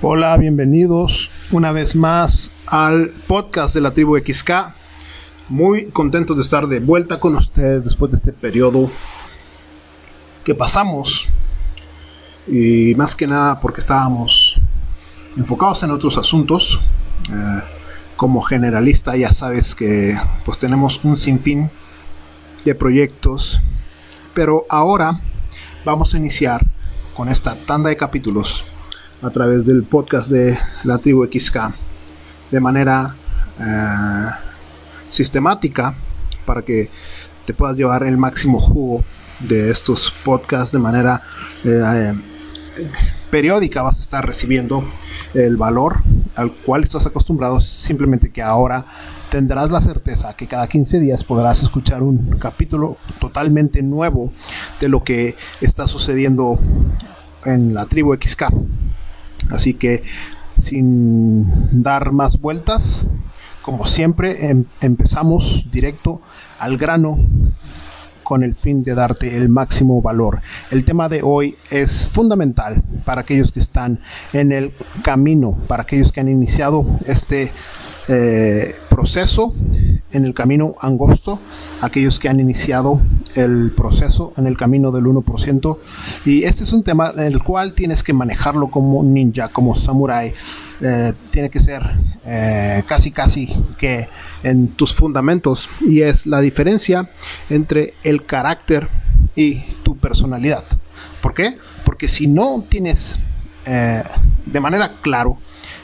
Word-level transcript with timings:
Hola, 0.00 0.36
bienvenidos 0.36 1.28
una 1.50 1.72
vez 1.72 1.96
más 1.96 2.52
al 2.66 3.10
podcast 3.26 3.74
de 3.74 3.80
la 3.80 3.94
tribu 3.94 4.16
XK. 4.16 4.72
Muy 5.48 5.86
contentos 5.86 6.36
de 6.36 6.42
estar 6.44 6.68
de 6.68 6.78
vuelta 6.78 7.18
con 7.18 7.34
ustedes 7.34 7.82
después 7.82 8.12
de 8.12 8.18
este 8.18 8.32
periodo 8.32 8.92
que 10.44 10.54
pasamos. 10.54 11.26
Y 12.46 12.94
más 12.94 13.16
que 13.16 13.26
nada 13.26 13.60
porque 13.60 13.80
estábamos 13.80 14.54
enfocados 15.36 15.82
en 15.82 15.90
otros 15.90 16.16
asuntos. 16.16 16.78
Eh, 17.32 17.62
como 18.14 18.40
generalista 18.42 19.16
ya 19.16 19.32
sabes 19.32 19.74
que 19.74 20.16
pues 20.44 20.58
tenemos 20.58 21.02
un 21.02 21.18
sinfín 21.18 21.70
de 22.64 22.72
proyectos. 22.76 23.60
Pero 24.32 24.64
ahora 24.70 25.20
vamos 25.84 26.14
a 26.14 26.18
iniciar 26.18 26.64
con 27.16 27.28
esta 27.28 27.56
tanda 27.66 27.88
de 27.88 27.96
capítulos 27.96 28.64
a 29.22 29.30
través 29.30 29.66
del 29.66 29.82
podcast 29.82 30.30
de 30.30 30.58
la 30.84 30.98
tribu 30.98 31.26
XK 31.26 31.74
de 32.50 32.60
manera 32.60 33.14
eh, 33.58 34.30
sistemática 35.10 35.94
para 36.44 36.62
que 36.62 36.88
te 37.44 37.54
puedas 37.54 37.76
llevar 37.76 38.04
el 38.04 38.16
máximo 38.16 38.60
jugo 38.60 39.04
de 39.40 39.70
estos 39.70 40.12
podcasts 40.24 40.72
de 40.72 40.78
manera 40.78 41.22
eh, 41.64 42.14
periódica 43.30 43.82
vas 43.82 43.98
a 43.98 44.02
estar 44.02 44.26
recibiendo 44.26 44.84
el 45.34 45.56
valor 45.56 45.98
al 46.34 46.52
cual 46.52 46.84
estás 46.84 47.06
acostumbrado. 47.06 47.60
Simplemente 47.60 48.30
que 48.30 48.42
ahora 48.42 48.86
tendrás 49.30 49.70
la 49.70 49.80
certeza 49.80 50.34
que 50.34 50.46
cada 50.46 50.68
15 50.68 51.00
días 51.00 51.24
podrás 51.24 51.62
escuchar 51.62 52.02
un 52.02 52.38
capítulo 52.38 52.96
totalmente 53.20 53.82
nuevo 53.82 54.32
de 54.80 54.88
lo 54.88 55.02
que 55.04 55.36
está 55.60 55.86
sucediendo 55.86 56.58
en 57.44 57.74
la 57.74 57.86
tribu 57.86 58.14
XK 58.14 58.44
Así 59.50 59.74
que 59.74 60.04
sin 60.60 61.82
dar 61.82 62.12
más 62.12 62.40
vueltas, 62.40 63.02
como 63.62 63.86
siempre, 63.86 64.50
em, 64.50 64.64
empezamos 64.80 65.66
directo 65.70 66.20
al 66.58 66.78
grano 66.78 67.18
con 68.22 68.42
el 68.42 68.54
fin 68.54 68.82
de 68.82 68.94
darte 68.94 69.36
el 69.36 69.48
máximo 69.48 70.02
valor. 70.02 70.42
El 70.70 70.84
tema 70.84 71.08
de 71.08 71.22
hoy 71.22 71.56
es 71.70 72.06
fundamental 72.06 72.82
para 73.06 73.22
aquellos 73.22 73.52
que 73.52 73.60
están 73.60 74.00
en 74.34 74.52
el 74.52 74.72
camino, 75.02 75.56
para 75.66 75.84
aquellos 75.84 76.12
que 76.12 76.20
han 76.20 76.28
iniciado 76.28 76.84
este 77.06 77.50
eh, 78.08 78.74
proceso 78.88 79.54
en 80.12 80.24
el 80.24 80.34
camino 80.34 80.74
angosto, 80.80 81.38
aquellos 81.82 82.18
que 82.18 82.28
han 82.28 82.40
iniciado 82.40 83.00
el 83.34 83.70
proceso 83.76 84.32
en 84.36 84.46
el 84.46 84.56
camino 84.56 84.90
del 84.90 85.04
1%. 85.04 85.78
Y 86.24 86.44
este 86.44 86.64
es 86.64 86.72
un 86.72 86.82
tema 86.82 87.12
en 87.14 87.24
el 87.24 87.42
cual 87.42 87.74
tienes 87.74 88.02
que 88.02 88.12
manejarlo 88.12 88.70
como 88.70 89.02
ninja, 89.02 89.48
como 89.48 89.76
samurai. 89.76 90.32
Eh, 90.80 91.12
tiene 91.30 91.50
que 91.50 91.60
ser 91.60 91.82
eh, 92.24 92.84
casi 92.86 93.10
casi 93.10 93.48
que 93.78 94.08
en 94.44 94.68
tus 94.68 94.94
fundamentos 94.94 95.68
y 95.80 96.02
es 96.02 96.24
la 96.24 96.40
diferencia 96.40 97.10
entre 97.50 97.94
el 98.04 98.24
carácter 98.24 98.88
y 99.34 99.56
tu 99.82 99.96
personalidad. 99.96 100.64
¿Por 101.20 101.34
qué? 101.34 101.56
Porque 101.84 102.08
si 102.08 102.26
no 102.26 102.64
tienes 102.68 103.16
de 104.52 104.60
manera 104.60 104.96
claro 105.02 105.38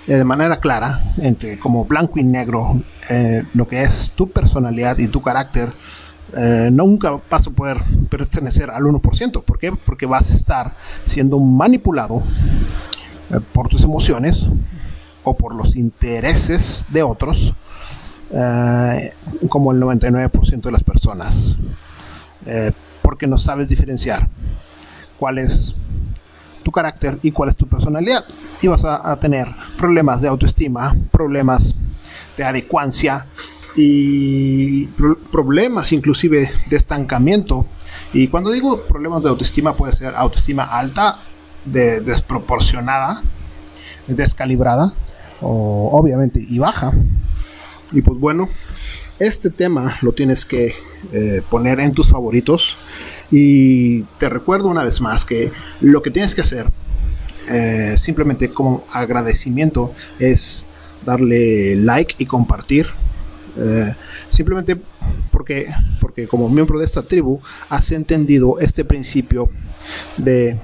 eh, 0.07 0.17
de 0.17 0.25
manera 0.25 0.61
clara, 0.61 1.15
entre 1.17 1.59
como 1.59 1.87
blanco 1.87 2.19
y 2.19 2.25
negro, 2.25 2.79
eh, 3.09 3.43
lo 3.55 3.67
que 3.67 3.83
es 3.83 4.11
tu 4.11 4.31
personalidad 4.31 4.99
y 4.99 5.09
tu 5.09 5.23
carácter, 5.23 5.71
eh, 6.37 6.69
nunca 6.71 7.19
vas 7.31 7.47
a 7.47 7.51
poder 7.51 7.79
pertenecer 8.11 8.71
al 8.71 8.83
1%. 8.83 9.43
¿Por 9.43 9.59
qué? 9.59 9.73
Porque 9.73 10.05
vas 10.05 10.31
a 10.31 10.35
estar 10.35 10.75
siendo 11.07 11.39
manipulado 11.39 12.23
por 13.55 13.69
tus 13.69 13.83
emociones 13.83 14.45
o 15.23 15.35
por 15.35 15.55
los 15.55 15.75
intereses 15.75 16.85
de 16.91 17.03
otros, 17.03 17.55
como 19.49 19.73
el 19.73 19.81
99% 19.81 20.61
de 20.61 20.71
las 20.71 20.85
personas. 20.85 21.57
porque 23.01 23.27
no 23.27 23.39
sabes 23.39 23.69
diferenciar 23.69 24.29
cuál 25.19 25.39
es 25.39 25.75
tu 26.65 26.73
carácter 26.73 27.19
y 27.23 27.31
cuál 27.31 27.51
es 27.51 27.57
tu 27.57 27.69
personalidad. 27.69 28.25
Y 28.61 28.67
vas 28.67 28.85
a, 28.85 29.17
tener 29.21 29.47
problemas 29.77 30.21
de 30.21 30.29
autoestima, 30.29 30.95
problemas 31.13 31.75
de 32.37 32.45
adecuancia 32.45 33.27
y 33.77 34.87
problemas 35.31 35.93
inclusive 35.93 36.51
de 36.69 36.77
estancamiento. 36.77 37.67
Y 38.13 38.29
cuando 38.29 38.51
digo 38.51 38.83
problemas 38.83 39.23
de 39.23 39.29
autoestima 39.29 39.75
puede 39.75 39.95
ser 39.95 40.15
autoestima 40.17 40.65
alta, 40.65 41.19
de, 41.65 42.01
desproporcionada, 42.01 43.23
descalibrada, 44.07 44.93
o 45.41 45.91
obviamente 45.93 46.45
y 46.49 46.59
baja. 46.59 46.93
Y 47.93 48.03
pues 48.03 48.19
bueno, 48.19 48.49
este 49.19 49.51
tema 49.51 49.97
lo 50.03 50.13
tienes 50.13 50.45
que 50.45 50.75
eh, 51.13 51.43
poner 51.51 51.81
en 51.81 51.93
tus 51.93 52.09
favoritos 52.09 52.77
y 53.31 54.03
te 54.19 54.29
recuerdo 54.29 54.69
una 54.69 54.85
vez 54.85 55.01
más 55.01 55.25
que 55.25 55.53
lo 55.81 56.03
que 56.03 56.11
tienes 56.11 56.35
que 56.35 56.41
hacer, 56.41 56.67
eh, 57.49 57.97
simplemente 57.99 58.51
como 58.51 58.85
agradecimiento, 58.93 59.93
es 60.19 60.67
darle 61.05 61.77
like 61.77 62.17
y 62.19 62.27
compartir. 62.27 62.89
Eh, 63.57 63.95
simplemente 64.31 64.77
porque, 65.31 65.69
porque 66.01 66.27
como 66.27 66.49
miembro 66.49 66.79
de 66.81 66.87
esta 66.87 67.03
tribu 67.03 67.41
has 67.69 67.93
entendido 67.93 68.59
este 68.59 68.85
principio 68.85 69.49
de 70.17 70.59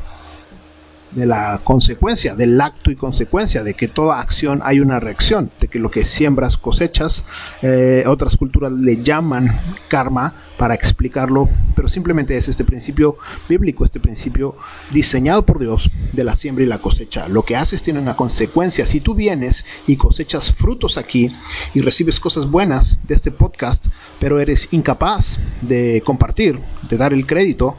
de 1.12 1.26
la 1.26 1.60
consecuencia, 1.64 2.34
del 2.34 2.60
acto 2.60 2.90
y 2.90 2.96
consecuencia, 2.96 3.62
de 3.64 3.74
que 3.74 3.88
toda 3.88 4.20
acción 4.20 4.60
hay 4.64 4.80
una 4.80 5.00
reacción, 5.00 5.50
de 5.60 5.68
que 5.68 5.78
lo 5.78 5.90
que 5.90 6.04
siembras 6.04 6.56
cosechas, 6.56 7.24
eh, 7.62 8.04
otras 8.06 8.36
culturas 8.36 8.72
le 8.72 9.02
llaman 9.02 9.60
karma 9.88 10.34
para 10.56 10.74
explicarlo, 10.74 11.48
pero 11.74 11.88
simplemente 11.88 12.36
es 12.36 12.48
este 12.48 12.64
principio 12.64 13.16
bíblico, 13.48 13.84
este 13.84 13.98
principio 13.98 14.56
diseñado 14.90 15.46
por 15.46 15.58
Dios 15.58 15.90
de 16.12 16.22
la 16.22 16.36
siembra 16.36 16.64
y 16.64 16.68
la 16.68 16.82
cosecha. 16.82 17.28
Lo 17.28 17.44
que 17.44 17.56
haces 17.56 17.82
tiene 17.82 18.00
una 18.00 18.16
consecuencia. 18.16 18.84
Si 18.86 19.00
tú 19.00 19.14
vienes 19.14 19.64
y 19.86 19.96
cosechas 19.96 20.52
frutos 20.52 20.98
aquí 20.98 21.34
y 21.74 21.80
recibes 21.80 22.20
cosas 22.20 22.46
buenas 22.50 22.98
de 23.08 23.14
este 23.14 23.30
podcast, 23.30 23.86
pero 24.18 24.38
eres 24.38 24.68
incapaz 24.72 25.38
de 25.62 26.02
compartir, 26.04 26.60
de 26.88 26.96
dar 26.96 27.12
el 27.12 27.26
crédito, 27.26 27.76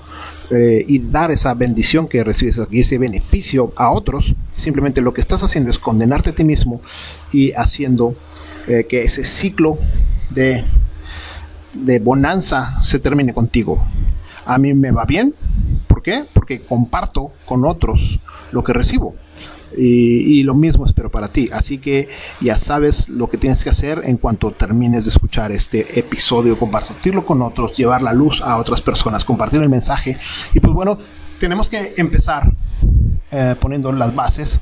eh, 0.52 0.84
y 0.86 1.00
dar 1.00 1.32
esa 1.32 1.54
bendición 1.54 2.10
que 2.10 2.24
recibes 2.24 2.60
aquí, 2.60 2.82
ese 2.82 2.98
beneficio 2.98 3.72
a 3.78 3.92
otros, 3.92 4.36
simplemente 4.58 5.00
lo 5.00 5.14
que 5.14 5.22
estás 5.22 5.44
haciendo 5.44 5.72
es 5.72 5.80
condenarte 5.80 6.32
a 6.32 6.36
ti 6.36 6.44
mismo 6.44 6.82
y 7.32 7.54
haciendo 7.54 8.16
eh, 8.68 8.86
que 8.88 9.04
ese 9.04 9.24
ciclo 9.24 9.78
de, 10.30 10.66
de 11.74 12.00
bonanza 12.00 12.82
se 12.82 13.00
termine 13.00 13.34
contigo. 13.34 13.82
A 14.46 14.58
mí 14.58 14.74
me 14.74 14.92
va 14.92 15.06
bien, 15.06 15.34
¿por 15.88 16.04
qué? 16.04 16.26
Porque 16.34 16.60
comparto 16.60 17.32
con 17.46 17.64
otros 17.64 18.20
lo 18.52 18.64
que 18.64 18.74
recibo. 18.74 19.16
Y, 19.78 20.44
lo 20.44 20.56
mismo 20.56 20.86
espero 20.86 21.12
para 21.12 21.28
ti. 21.28 21.50
Así 21.54 21.78
que 21.78 22.10
ya 22.40 22.58
sabes 22.58 23.10
lo 23.10 23.30
que 23.30 23.38
tienes 23.38 23.64
que 23.64 23.70
hacer 23.70 24.02
en 24.06 24.18
cuanto 24.18 24.52
termines 24.52 25.06
de 25.06 25.12
escuchar 25.12 25.52
este 25.52 26.00
episodio, 26.00 26.58
compartirlo 26.58 27.26
con 27.26 27.42
otros, 27.42 27.76
llevar 27.78 28.02
la 28.02 28.14
luz 28.14 28.42
a 28.42 28.58
otras 28.58 28.82
personas, 28.82 29.24
compartir 29.24 29.62
el 29.62 29.70
mensaje. 29.70 30.18
Y 30.54 30.60
pues 30.60 30.74
bueno, 30.74 30.98
tenemos 31.40 31.70
que 31.70 31.94
empezar 31.98 32.52
eh, 33.32 33.56
poniendo 33.60 33.92
las 33.92 34.14
bases, 34.16 34.60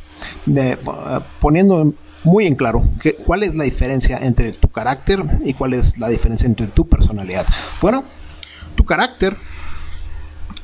eh, 0.53 0.77
poniendo 1.39 1.93
muy 2.23 2.45
en 2.45 2.55
claro 2.55 2.83
que, 3.01 3.15
cuál 3.15 3.43
es 3.43 3.55
la 3.55 3.63
diferencia 3.63 4.17
entre 4.17 4.51
tu 4.53 4.67
carácter 4.67 5.23
y 5.43 5.53
cuál 5.53 5.73
es 5.73 5.97
la 5.97 6.09
diferencia 6.09 6.45
entre 6.45 6.67
tu 6.67 6.87
personalidad. 6.87 7.45
Bueno, 7.81 8.03
tu 8.75 8.85
carácter 8.85 9.37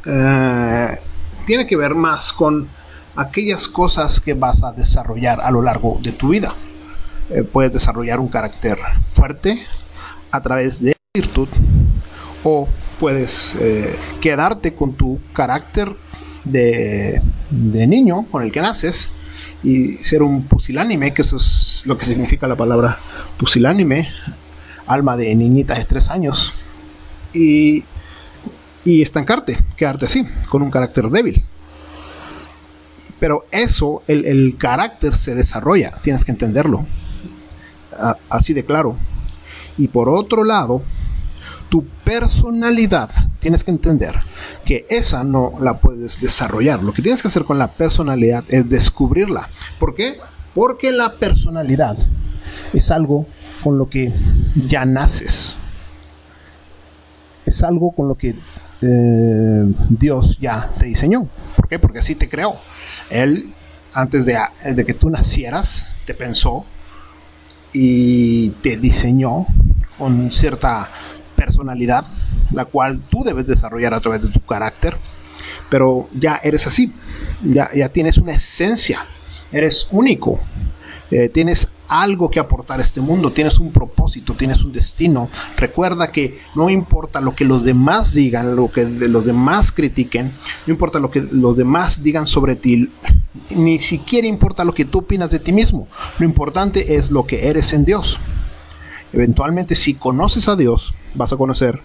eh, 0.05 0.99
tiene 1.45 1.65
que 1.65 1.75
ver 1.75 1.95
más 1.95 2.33
con 2.33 2.67
aquellas 3.15 3.67
cosas 3.67 4.19
que 4.19 4.33
vas 4.33 4.63
a 4.63 4.71
desarrollar 4.71 5.41
a 5.41 5.51
lo 5.51 5.61
largo 5.61 5.99
de 6.01 6.11
tu 6.11 6.29
vida. 6.29 6.55
Eh, 7.29 7.43
puedes 7.43 7.73
desarrollar 7.73 8.19
un 8.19 8.27
carácter 8.27 8.77
fuerte 9.11 9.59
a 10.31 10.41
través 10.41 10.81
de 10.83 10.95
virtud 11.13 11.47
o 12.43 12.67
puedes 12.99 13.55
eh, 13.59 13.95
quedarte 14.21 14.73
con 14.73 14.93
tu 14.93 15.19
carácter 15.33 15.95
de, 16.43 17.21
de, 17.49 17.87
niño 17.87 18.27
con 18.29 18.43
el 18.43 18.51
que 18.51 18.61
naces 18.61 19.09
y 19.63 19.97
ser 19.97 20.21
un 20.21 20.43
pusilánime, 20.43 21.13
que 21.13 21.23
eso 21.23 21.37
es 21.37 21.81
lo 21.85 21.97
que 21.97 22.05
significa 22.05 22.47
la 22.47 22.55
palabra 22.55 22.99
pusilánime, 23.37 24.09
alma 24.85 25.17
de 25.17 25.33
niñita 25.33 25.73
de 25.73 25.85
tres 25.85 26.11
años, 26.11 26.53
y, 27.33 27.83
y 28.83 29.01
estancarte, 29.01 29.57
quedarte 29.75 30.05
así, 30.05 30.27
con 30.49 30.61
un 30.61 30.69
carácter 30.69 31.09
débil. 31.09 31.43
Pero 33.19 33.45
eso, 33.51 34.03
el, 34.07 34.55
carácter 34.57 35.15
se 35.15 35.35
desarrolla, 35.35 35.91
tienes 36.01 36.25
que 36.25 36.31
entenderlo. 36.31 36.85
así 38.29 38.53
de 38.53 38.65
claro. 38.65 38.97
Y 39.77 39.87
por 39.87 40.09
otro 40.09 40.43
lado, 40.43 40.81
tu 41.69 41.85
personalidad, 42.03 43.09
tienes 43.39 43.63
que 43.63 43.71
entender 43.71 44.15
que 44.65 44.85
esa 44.89 45.23
no 45.23 45.53
la 45.59 45.79
puedes 45.79 46.21
desarrollar. 46.21 46.83
Lo 46.83 46.93
que 46.93 47.01
tienes 47.01 47.21
que 47.21 47.27
hacer 47.27 47.43
con 47.43 47.57
la 47.57 47.71
personalidad 47.73 48.43
es 48.49 48.69
descubrirla. 48.69 49.49
¿Por 49.79 49.95
qué? 49.95 50.17
Porque 50.53 50.91
la 50.91 51.15
personalidad 51.17 51.97
es 52.73 52.91
algo 52.91 53.27
con 53.63 53.77
lo 53.77 53.89
que 53.89 54.13
ya 54.67 54.85
naces. 54.85 55.55
Es 57.45 57.63
algo 57.63 57.91
con 57.91 58.07
lo 58.07 58.15
que 58.15 58.35
eh, 58.85 59.65
Dios 59.89 60.37
ya 60.39 60.69
te 60.77 60.85
diseñó. 60.85 61.27
¿Por 61.55 61.67
qué? 61.67 61.79
Porque 61.79 61.99
así 61.99 62.15
te 62.15 62.29
creó. 62.29 62.55
Él, 63.09 63.53
antes 63.93 64.25
de, 64.25 64.37
de 64.63 64.85
que 64.85 64.93
tú 64.93 65.09
nacieras, 65.09 65.85
te 66.05 66.13
pensó 66.13 66.65
y 67.73 68.51
te 68.61 68.77
diseñó 68.77 69.47
con 69.97 70.31
cierta 70.31 70.89
personalidad, 71.35 72.05
la 72.51 72.65
cual 72.65 73.01
tú 73.09 73.23
debes 73.23 73.47
desarrollar 73.47 73.93
a 73.93 73.99
través 73.99 74.21
de 74.21 74.29
tu 74.29 74.39
carácter, 74.41 74.95
pero 75.69 76.09
ya 76.13 76.39
eres 76.43 76.67
así, 76.67 76.93
ya, 77.43 77.69
ya 77.73 77.89
tienes 77.89 78.17
una 78.17 78.33
esencia, 78.33 79.05
eres 79.51 79.87
único, 79.91 80.39
eh, 81.11 81.29
tienes 81.29 81.67
algo 81.87 82.29
que 82.29 82.39
aportar 82.39 82.79
a 82.79 82.83
este 82.83 83.01
mundo, 83.01 83.31
tienes 83.31 83.59
un 83.59 83.71
propósito, 83.71 84.33
tienes 84.33 84.63
un 84.63 84.71
destino. 84.71 85.29
Recuerda 85.57 86.11
que 86.11 86.41
no 86.55 86.69
importa 86.69 87.21
lo 87.21 87.35
que 87.35 87.45
los 87.45 87.63
demás 87.63 88.13
digan, 88.13 88.55
lo 88.55 88.71
que 88.71 88.85
los 88.85 89.25
demás 89.25 89.71
critiquen, 89.71 90.33
no 90.65 90.73
importa 90.73 90.99
lo 90.99 91.11
que 91.11 91.21
los 91.21 91.55
demás 91.55 92.03
digan 92.03 92.27
sobre 92.27 92.55
ti, 92.55 92.89
ni 93.49 93.79
siquiera 93.79 94.27
importa 94.27 94.63
lo 94.63 94.73
que 94.73 94.85
tú 94.85 94.99
opinas 94.99 95.29
de 95.29 95.39
ti 95.39 95.51
mismo. 95.51 95.87
Lo 96.19 96.25
importante 96.25 96.95
es 96.95 97.11
lo 97.11 97.25
que 97.25 97.47
eres 97.47 97.73
en 97.73 97.85
Dios. 97.85 98.19
Eventualmente, 99.13 99.75
si 99.75 99.93
conoces 99.93 100.47
a 100.47 100.55
Dios, 100.55 100.93
vas 101.13 101.31
a 101.31 101.37
conocer 101.37 101.81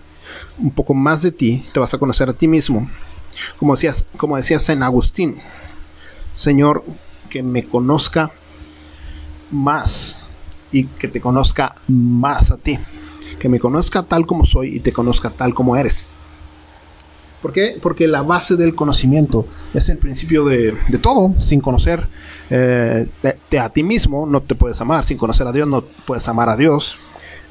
un 0.58 0.70
poco 0.70 0.94
más 0.94 1.22
de 1.22 1.32
ti, 1.32 1.64
te 1.72 1.80
vas 1.80 1.94
a 1.94 1.98
conocer 1.98 2.28
a 2.28 2.34
ti 2.34 2.48
mismo. 2.48 2.90
Como 3.56 3.74
decías, 3.74 4.06
como 4.16 4.36
decía 4.36 4.58
San 4.58 4.82
Agustín, 4.82 5.38
Señor, 6.34 6.84
que 7.28 7.42
me 7.42 7.64
conozca 7.64 8.32
más 9.50 10.16
y 10.72 10.84
que 10.84 11.08
te 11.08 11.20
conozca 11.20 11.74
más 11.88 12.50
a 12.50 12.56
ti. 12.56 12.78
Que 13.38 13.48
me 13.48 13.58
conozca 13.58 14.02
tal 14.02 14.26
como 14.26 14.44
soy 14.44 14.76
y 14.76 14.80
te 14.80 14.92
conozca 14.92 15.30
tal 15.30 15.54
como 15.54 15.76
eres. 15.76 16.06
¿Por 17.40 17.52
qué? 17.52 17.78
Porque 17.80 18.06
la 18.06 18.22
base 18.22 18.56
del 18.56 18.74
conocimiento 18.74 19.46
es 19.72 19.88
el 19.88 19.96
principio 19.96 20.44
de, 20.44 20.76
todo. 21.00 21.34
Sin 21.40 21.60
conocer 21.60 22.06
eh, 22.50 23.06
a 23.58 23.68
ti 23.70 23.82
mismo 23.82 24.26
no 24.26 24.42
te 24.42 24.54
puedes 24.54 24.80
amar. 24.80 25.04
Sin 25.04 25.16
conocer 25.16 25.46
a 25.46 25.52
Dios 25.52 25.66
no 25.66 25.84
puedes 26.06 26.28
amar 26.28 26.50
a 26.50 26.56
Dios. 26.56 26.98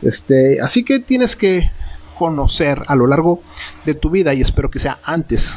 Este, 0.01 0.62
así 0.62 0.84
que 0.84 1.00
tienes 1.00 1.36
que 1.36 1.72
conocer 2.18 2.84
a 2.88 2.96
lo 2.96 3.07
largo 3.07 3.42
de 3.86 3.96
tu 3.96 4.10
vida 4.10 4.34
y 4.34 4.42
espero 4.42 4.69
que 4.69 4.80
sea 4.80 5.00
antes, 5.04 5.54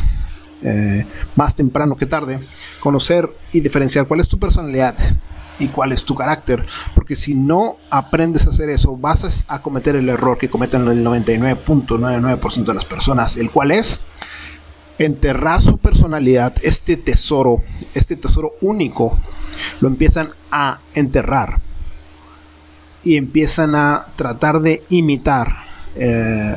eh, 0.62 1.04
más 1.36 1.54
temprano 1.54 1.96
que 1.96 2.06
tarde, 2.06 2.40
conocer 2.80 3.28
y 3.52 3.60
diferenciar 3.60 4.06
cuál 4.06 4.20
es 4.20 4.28
tu 4.28 4.38
personalidad 4.38 4.96
y 5.58 5.68
cuál 5.68 5.92
es 5.92 6.04
tu 6.04 6.14
carácter. 6.14 6.64
Porque 6.94 7.16
si 7.16 7.34
no 7.34 7.76
aprendes 7.90 8.46
a 8.46 8.50
hacer 8.50 8.70
eso, 8.70 8.96
vas 8.96 9.44
a, 9.48 9.62
cometer 9.62 9.96
el 9.96 10.08
error 10.08 10.38
que 10.38 10.48
cometen 10.48 10.86
el 10.88 11.04
99.99% 11.04 12.64
de 12.64 12.74
las 12.74 12.84
personas, 12.84 13.36
el 13.36 13.50
cual 13.50 13.70
es 13.70 14.00
enterrar 14.98 15.62
su 15.62 15.78
personalidad, 15.78 16.54
este 16.62 16.96
tesoro, 16.96 17.62
este 17.94 18.16
tesoro 18.16 18.52
único, 18.60 19.18
lo 19.80 19.88
empiezan 19.88 20.30
a 20.50 20.80
enterrar 20.94 21.60
y 23.02 23.16
empiezan 23.16 23.74
a 23.74 24.06
tratar 24.16 24.60
de 24.60 24.84
imitar 24.90 25.48
eh, 25.96 26.56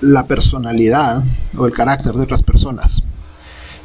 la 0.00 0.26
personalidad 0.26 1.22
o 1.56 1.66
el 1.66 1.72
carácter 1.72 2.14
de 2.14 2.22
otras 2.22 2.42
personas. 2.42 3.02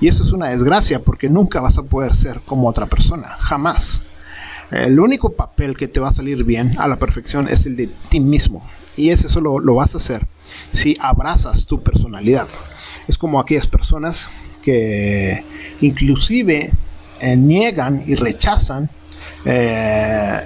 Y 0.02 0.08
eso 0.08 0.24
es 0.24 0.32
una 0.32 0.50
desgracia 0.50 1.02
porque 1.02 1.30
nunca 1.30 1.62
vas 1.62 1.78
a 1.78 1.84
poder 1.84 2.16
ser 2.16 2.42
como 2.42 2.68
otra 2.68 2.86
persona, 2.86 3.36
jamás. 3.40 4.02
El 4.72 5.00
único 5.00 5.34
papel 5.34 5.76
que 5.76 5.88
te 5.88 6.00
va 6.00 6.10
a 6.10 6.14
salir 6.14 6.44
bien 6.44 6.76
a 6.78 6.88
la 6.88 6.98
perfección 6.98 7.48
es 7.48 7.66
el 7.66 7.76
de 7.76 7.90
ti 8.10 8.20
mismo. 8.20 8.64
Y 8.96 9.10
ese 9.10 9.30
solo 9.30 9.60
lo 9.60 9.76
vas 9.76 9.96
a 9.96 9.98
hacer 9.98 10.28
si 10.74 10.98
abrazas 11.00 11.66
tu 11.66 11.82
personalidad. 11.82 12.48
Es 13.08 13.18
como 13.18 13.40
aquellas 13.40 13.68
personas 13.68 14.30
que 14.62 15.44
inclusive 15.82 16.72
eh, 17.20 17.36
niegan 17.36 18.04
y 18.06 18.16
rechazan 18.16 18.90
eh, 19.46 20.42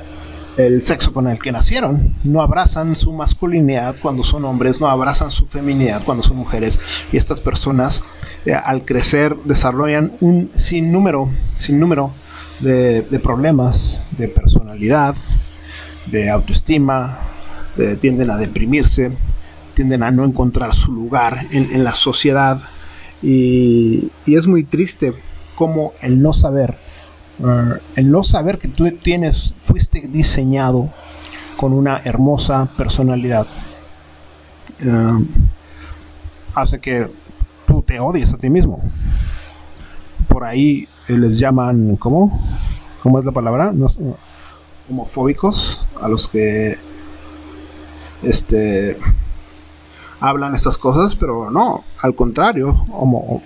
el 0.56 0.84
sexo 0.84 1.14
con 1.14 1.28
el 1.28 1.40
que 1.40 1.52
nacieron. 1.52 2.16
No 2.24 2.42
abrazan 2.42 2.96
su 2.96 3.12
masculinidad 3.12 3.96
cuando 4.02 4.24
son 4.24 4.46
hombres, 4.46 4.80
no 4.80 4.88
abrazan 4.88 5.32
su 5.32 5.48
feminidad 5.48 6.04
cuando 6.06 6.24
son 6.24 6.38
mujeres. 6.38 6.80
Y 7.12 7.18
estas 7.18 7.40
personas 7.40 8.02
eh, 8.46 8.54
al 8.54 8.86
crecer 8.86 9.36
desarrollan 9.44 10.14
un 10.22 10.52
sinnúmero, 10.56 11.30
sinnúmero 11.56 12.14
de, 12.60 13.20
problemas 13.22 14.00
de 14.18 14.28
personalidad, 14.28 15.16
de 16.06 16.30
autoestima, 16.30 17.20
tienden 18.00 18.30
a 18.30 18.38
deprimirse, 18.38 19.12
tienden 19.74 20.04
a 20.04 20.12
no 20.12 20.24
encontrar 20.24 20.74
su 20.74 20.92
lugar 20.92 21.48
en, 21.52 21.84
la 21.84 21.96
sociedad 21.96 22.62
y, 23.22 24.12
es 24.26 24.48
muy 24.48 24.64
triste 24.64 25.14
como 25.56 25.94
el 26.02 26.22
no 26.22 26.34
saber, 26.34 26.76
uh, 27.40 27.76
el 27.96 28.12
no 28.12 28.24
saber 28.24 28.60
que 28.60 28.68
tú 28.68 28.90
tienes, 28.92 29.54
fuiste 29.60 30.02
diseñado 30.02 30.92
con 31.58 31.74
una 31.74 32.02
hermosa 32.04 32.70
personalidad, 32.78 33.48
uh, 34.86 35.24
hace 36.56 36.80
que 36.80 37.10
tú 37.68 37.82
te 37.82 38.00
odies 38.00 38.34
a 38.34 38.38
ti 38.38 38.50
mismo. 38.50 38.82
Por 40.34 40.46
ahí 40.46 40.88
eh, 41.08 41.14
les 41.14 41.38
llaman, 41.38 41.96
¿cómo? 41.98 42.44
¿Cómo 43.04 43.20
es 43.20 43.26
la 43.26 43.32
palabra? 43.32 43.72
homofóbicos, 44.90 45.86
a 46.02 46.08
los 46.08 46.28
que 46.28 46.76
este 48.24 48.98
hablan 50.20 50.56
estas 50.56 50.80
cosas, 50.80 51.14
pero 51.14 51.52
no, 51.52 51.84
al 52.02 52.16
contrario, 52.16 52.84
homo, 52.92 53.44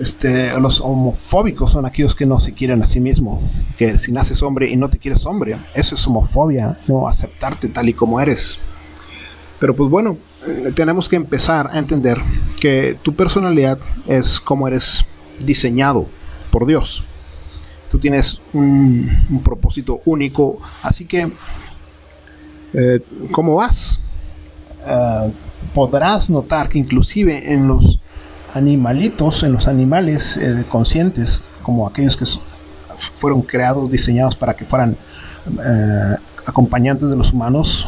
este, 0.00 0.58
los 0.58 0.80
homofóbicos 0.80 1.70
son 1.70 1.86
aquellos 1.86 2.16
que 2.16 2.26
no 2.26 2.40
se 2.40 2.52
quieren 2.52 2.82
a 2.82 2.88
sí 2.88 2.98
mismos, 2.98 3.40
que 3.78 3.96
si 4.00 4.10
naces 4.10 4.42
hombre 4.42 4.68
y 4.68 4.76
no 4.76 4.90
te 4.90 4.98
quieres 4.98 5.24
hombre, 5.24 5.56
eso 5.72 5.94
es 5.94 6.04
homofobia, 6.04 6.78
no 6.88 7.06
aceptarte 7.06 7.68
tal 7.68 7.88
y 7.88 7.94
como 7.94 8.20
eres. 8.20 8.58
Pero 9.60 9.76
pues 9.76 9.88
bueno, 9.88 10.16
eh, 10.48 10.72
tenemos 10.74 11.08
que 11.08 11.14
empezar 11.14 11.70
a 11.72 11.78
entender 11.78 12.20
que 12.60 12.98
tu 13.02 13.14
personalidad 13.14 13.78
es 14.08 14.40
como 14.40 14.66
eres 14.66 15.06
diseñado 15.44 16.06
por 16.50 16.66
Dios. 16.66 17.04
Tú 17.90 17.98
tienes 17.98 18.40
un, 18.52 19.42
propósito 19.44 20.00
único, 20.06 20.58
así 20.82 21.04
que, 21.04 21.30
eh, 22.72 23.00
¿cómo 23.30 23.56
vas? 23.56 23.98
Eh, 24.86 25.32
podrás 25.74 26.30
notar 26.30 26.68
que 26.68 26.78
inclusive 26.78 27.52
en 27.52 27.68
los 27.68 27.98
animalitos, 28.54 29.42
en 29.42 29.52
los 29.52 29.68
animales 29.68 30.36
eh, 30.36 30.64
conscientes, 30.68 31.40
como 31.62 31.86
aquellos 31.86 32.16
que 32.16 32.24
fueron 33.18 33.42
creados, 33.42 33.90
diseñados 33.90 34.36
para 34.36 34.54
que 34.54 34.64
fueran 34.64 34.96
acompañantes 36.46 37.08
de 37.10 37.16
los 37.16 37.32
humanos, 37.32 37.86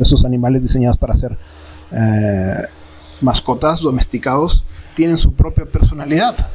esos 0.00 0.24
animales 0.24 0.62
diseñados 0.62 0.96
para 0.96 1.16
ser 1.16 1.36
mascotas 3.20 3.80
domesticados, 3.80 4.64
tienen 4.94 5.18
su 5.18 5.32
propia 5.32 5.64
personalidad 5.66 6.48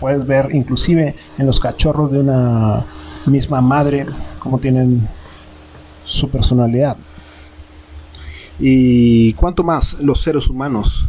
puedes 0.00 0.26
ver 0.26 0.54
inclusive 0.54 1.14
en 1.38 1.46
los 1.46 1.60
cachorros 1.60 2.10
de 2.12 2.20
una 2.20 2.84
misma 3.26 3.60
madre 3.60 4.06
cómo 4.38 4.58
tienen 4.58 5.08
su 6.04 6.28
personalidad. 6.28 6.96
Y 8.58 9.32
cuanto 9.34 9.62
más 9.62 9.94
los 9.94 10.22
seres 10.22 10.48
humanos. 10.48 11.06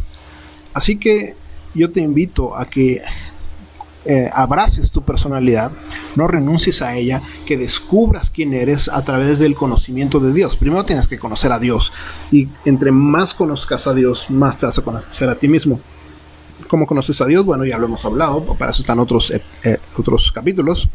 Así 0.74 0.98
que 0.98 1.34
yo 1.74 1.90
te 1.90 2.00
invito 2.00 2.56
a 2.56 2.66
que 2.66 3.02
eh, 4.04 4.30
abraces 4.32 4.90
tu 4.90 5.02
personalidad, 5.02 5.72
no 6.14 6.28
renuncies 6.28 6.82
a 6.82 6.94
ella, 6.96 7.22
que 7.46 7.56
descubras 7.56 8.30
quién 8.30 8.54
eres 8.54 8.88
a 8.88 9.02
través 9.02 9.38
del 9.38 9.54
conocimiento 9.54 10.20
de 10.20 10.32
Dios. 10.32 10.56
Primero 10.56 10.84
tienes 10.84 11.06
que 11.06 11.18
conocer 11.18 11.52
a 11.52 11.58
Dios 11.58 11.92
y 12.30 12.48
entre 12.64 12.92
más 12.92 13.34
conozcas 13.34 13.86
a 13.86 13.94
Dios, 13.94 14.30
más 14.30 14.56
te 14.56 14.66
vas 14.66 14.78
a 14.78 14.82
conocer 14.82 15.28
a 15.28 15.34
ti 15.34 15.48
mismo. 15.48 15.80
¿Cómo 16.68 16.86
conoces 16.86 17.20
a 17.20 17.26
Dios? 17.26 17.44
Bueno, 17.44 17.64
ya 17.64 17.78
lo 17.78 17.86
hemos 17.86 18.04
hablado, 18.04 18.42
para 18.54 18.70
eso 18.70 18.82
están 18.82 18.98
otros, 18.98 19.30
eh, 19.30 19.42
eh, 19.64 19.78
otros 19.96 20.32
capítulos, 20.32 20.88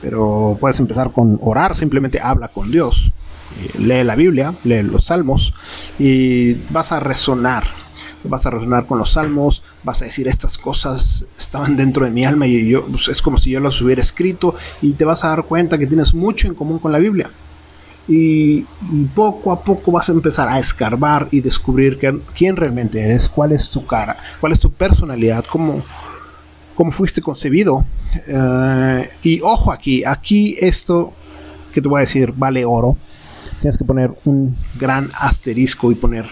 pero 0.00 0.56
puedes 0.60 0.78
empezar 0.80 1.12
con 1.12 1.38
orar, 1.42 1.76
simplemente 1.76 2.20
habla 2.20 2.48
con 2.48 2.70
Dios, 2.70 3.12
lee 3.78 4.04
la 4.04 4.16
Biblia, 4.16 4.54
lee 4.64 4.82
los 4.82 5.06
salmos 5.06 5.52
y 5.98 6.54
vas 6.70 6.92
a 6.92 7.00
resonar, 7.00 7.64
vas 8.24 8.46
a 8.46 8.50
resonar 8.50 8.86
con 8.86 8.98
los 8.98 9.12
salmos, 9.12 9.62
vas 9.82 10.02
a 10.02 10.04
decir 10.04 10.28
estas 10.28 10.58
cosas 10.58 11.24
estaban 11.38 11.76
dentro 11.76 12.04
de 12.04 12.12
mi 12.12 12.24
alma 12.24 12.46
y 12.46 12.68
yo, 12.68 12.86
pues, 12.86 13.08
es 13.08 13.22
como 13.22 13.38
si 13.38 13.50
yo 13.50 13.60
las 13.60 13.80
hubiera 13.80 14.02
escrito 14.02 14.54
y 14.82 14.92
te 14.92 15.04
vas 15.04 15.24
a 15.24 15.28
dar 15.28 15.44
cuenta 15.44 15.78
que 15.78 15.86
tienes 15.86 16.14
mucho 16.14 16.48
en 16.48 16.54
común 16.54 16.78
con 16.78 16.92
la 16.92 16.98
Biblia 16.98 17.30
y, 18.10 18.66
poco 19.14 19.52
a 19.52 19.62
poco 19.62 19.92
vas 19.92 20.08
a 20.08 20.12
empezar 20.12 20.48
a 20.48 20.58
escarbar 20.58 21.28
y 21.30 21.40
descubrir 21.40 21.98
quién 22.34 22.56
realmente 22.56 23.00
eres, 23.00 23.28
cuál 23.28 23.52
es 23.52 23.70
tu 23.70 23.86
cara, 23.86 24.16
cuál 24.40 24.52
es 24.52 24.60
tu 24.60 24.70
personalidad, 24.72 25.44
cómo, 25.44 25.82
cómo 26.74 26.90
fuiste 26.90 27.20
concebido. 27.20 27.84
Eh, 28.26 29.10
y 29.22 29.40
ojo 29.42 29.72
aquí, 29.72 30.02
aquí 30.04 30.56
esto 30.58 31.12
que 31.72 31.80
te 31.80 31.88
voy 31.88 31.98
a 31.98 32.00
decir 32.00 32.32
vale 32.36 32.64
oro. 32.64 32.96
Tienes 33.60 33.78
que 33.78 33.84
poner 33.84 34.12
un 34.24 34.56
gran 34.78 35.10
asterisco 35.14 35.92
y 35.92 35.94
poner 35.94 36.26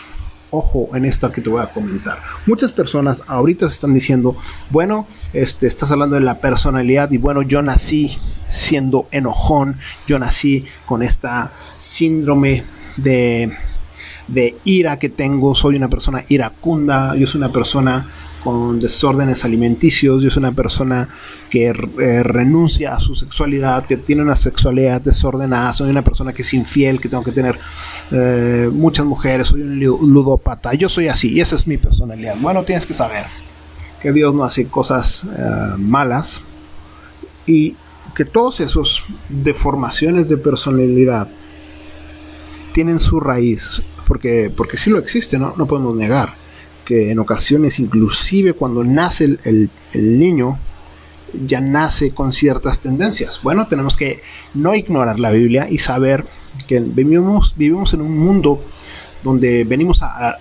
ojo 0.50 0.88
en 0.94 1.04
esto 1.04 1.30
que 1.32 1.40
te 1.40 1.50
voy 1.50 1.62
a 1.62 1.72
comentar. 1.72 2.18
Muchas 2.46 2.72
personas 2.72 3.22
ahorita 3.26 3.68
se 3.68 3.74
están 3.74 3.94
diciendo, 3.94 4.36
bueno, 4.70 5.06
este, 5.32 5.66
estás 5.66 5.90
hablando 5.92 6.16
de 6.16 6.22
la 6.22 6.40
personalidad 6.40 7.10
y 7.10 7.18
bueno, 7.18 7.42
yo 7.42 7.62
nací 7.62 8.18
siendo 8.44 9.08
enojón, 9.10 9.78
yo 10.06 10.18
nací 10.18 10.64
con 10.86 11.02
esta 11.02 11.52
síndrome 11.76 12.64
de, 12.96 13.52
de 14.26 14.56
ira 14.64 14.98
que 14.98 15.08
tengo, 15.08 15.54
soy 15.54 15.76
una 15.76 15.88
persona 15.88 16.24
iracunda, 16.28 17.14
yo 17.16 17.26
soy 17.26 17.38
una 17.38 17.52
persona 17.52 18.06
con 18.42 18.80
desórdenes 18.80 19.44
alimenticios, 19.44 20.22
yo 20.22 20.30
soy 20.30 20.40
una 20.40 20.52
persona 20.52 21.08
que 21.50 21.66
eh, 21.66 22.22
renuncia 22.22 22.94
a 22.94 23.00
su 23.00 23.14
sexualidad, 23.14 23.86
que 23.86 23.96
tiene 23.96 24.22
una 24.22 24.36
sexualidad 24.36 25.00
desordenada, 25.00 25.72
soy 25.72 25.90
una 25.90 26.02
persona 26.02 26.32
que 26.32 26.42
es 26.42 26.54
infiel, 26.54 27.00
que 27.00 27.08
tengo 27.08 27.24
que 27.24 27.32
tener 27.32 27.58
eh, 28.10 28.70
muchas 28.72 29.06
mujeres, 29.06 29.48
soy 29.48 29.62
un 29.62 30.12
ludópata, 30.12 30.74
yo 30.74 30.88
soy 30.88 31.08
así 31.08 31.32
y 31.32 31.40
esa 31.40 31.56
es 31.56 31.66
mi 31.66 31.78
personalidad. 31.78 32.36
Bueno, 32.40 32.64
tienes 32.64 32.86
que 32.86 32.94
saber 32.94 33.24
que 34.00 34.12
Dios 34.12 34.34
no 34.34 34.44
hace 34.44 34.66
cosas 34.66 35.24
eh, 35.24 35.74
malas 35.76 36.40
y 37.46 37.74
que 38.14 38.24
todos 38.24 38.60
esos 38.60 39.02
deformaciones 39.28 40.28
de 40.28 40.36
personalidad 40.36 41.28
tienen 42.72 43.00
su 43.00 43.18
raíz, 43.18 43.82
porque, 44.06 44.52
porque 44.56 44.76
sí 44.76 44.90
lo 44.90 44.98
existe, 44.98 45.38
¿no? 45.38 45.54
no 45.56 45.66
podemos 45.66 45.94
negar 45.96 46.47
que 46.88 47.10
en 47.10 47.18
ocasiones, 47.18 47.80
inclusive 47.80 48.54
cuando 48.54 48.82
nace 48.82 49.36
el, 49.44 49.70
niño, 49.92 50.58
ya 51.46 51.60
nace 51.60 52.14
con 52.14 52.32
ciertas 52.32 52.80
tendencias. 52.80 53.40
Bueno, 53.42 53.68
tenemos 53.68 53.94
que 53.94 54.22
no 54.54 54.74
ignorar 54.74 55.20
la 55.20 55.30
Biblia 55.30 55.68
y 55.68 55.76
saber 55.80 56.24
que 56.66 56.80
vivimos, 56.80 57.54
vivimos 57.58 57.92
en 57.92 58.00
un 58.00 58.18
mundo 58.18 58.64
donde 59.22 59.64
venimos 59.64 60.00
a, 60.02 60.38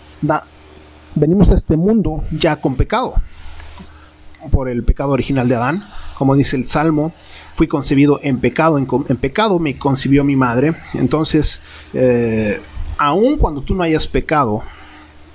venimos 1.15 1.51
a 1.51 1.55
este 1.55 1.75
mundo 1.75 2.23
ya 2.31 2.55
con 2.55 2.77
pecado 2.77 3.15
por 4.49 4.69
el 4.69 4.83
pecado 4.83 5.11
original 5.11 5.49
de 5.49 5.55
Adán, 5.55 5.83
como 6.17 6.33
dice 6.33 6.55
el 6.55 6.65
Salmo, 6.65 7.11
fui 7.51 7.67
concebido 7.67 8.21
en 8.23 8.39
pecado, 8.39 8.77
en, 8.77 9.17
pecado 9.17 9.59
me 9.59 9.77
concibió 9.77 10.23
mi 10.23 10.37
madre. 10.37 10.77
Entonces, 10.93 11.59
eh, 11.93 12.61
aun 12.97 13.37
cuando 13.37 13.59
tú 13.59 13.75
no 13.75 13.83
hayas 13.83 14.07
pecado, 14.07 14.63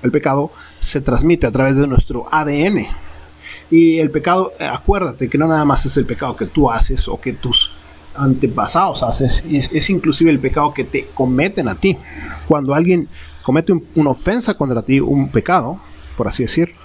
el 0.03 0.11
pecado 0.11 0.51
se 0.79 1.01
transmite 1.01 1.47
a 1.47 1.51
través 1.51 1.77
de 1.77 1.87
nuestro 1.87 2.25
ADN. 2.31 2.87
Y 3.71 3.99
el 3.99 4.11
pecado, 4.11 4.53
eh, 4.59 4.65
acuérdate 4.65 5.29
que 5.29 5.37
no 5.37 5.47
nada 5.47 5.65
más 5.65 5.85
es 5.85 5.97
el 5.97 6.05
pecado 6.05 6.35
que 6.35 6.45
tú 6.45 6.69
haces 6.69 7.07
o 7.07 7.19
que 7.19 7.33
tus 7.33 7.71
antepasados 8.15 9.01
haces, 9.01 9.43
es, 9.49 9.89
inclusive 9.89 10.29
el 10.29 10.39
pecado 10.39 10.73
que 10.73 10.83
te 10.83 11.07
cometen 11.13 11.67
a 11.67 11.75
ti. 11.75 11.97
Cuando 12.47 12.75
alguien 12.75 13.07
comete 13.41 13.73
una 13.95 14.11
ofensa 14.11 14.55
contra 14.55 14.83
ti, 14.83 14.99
un 14.99 15.29
pecado, 15.29 15.79
por 16.15 16.27
así 16.27 16.43
decir, 16.43 16.75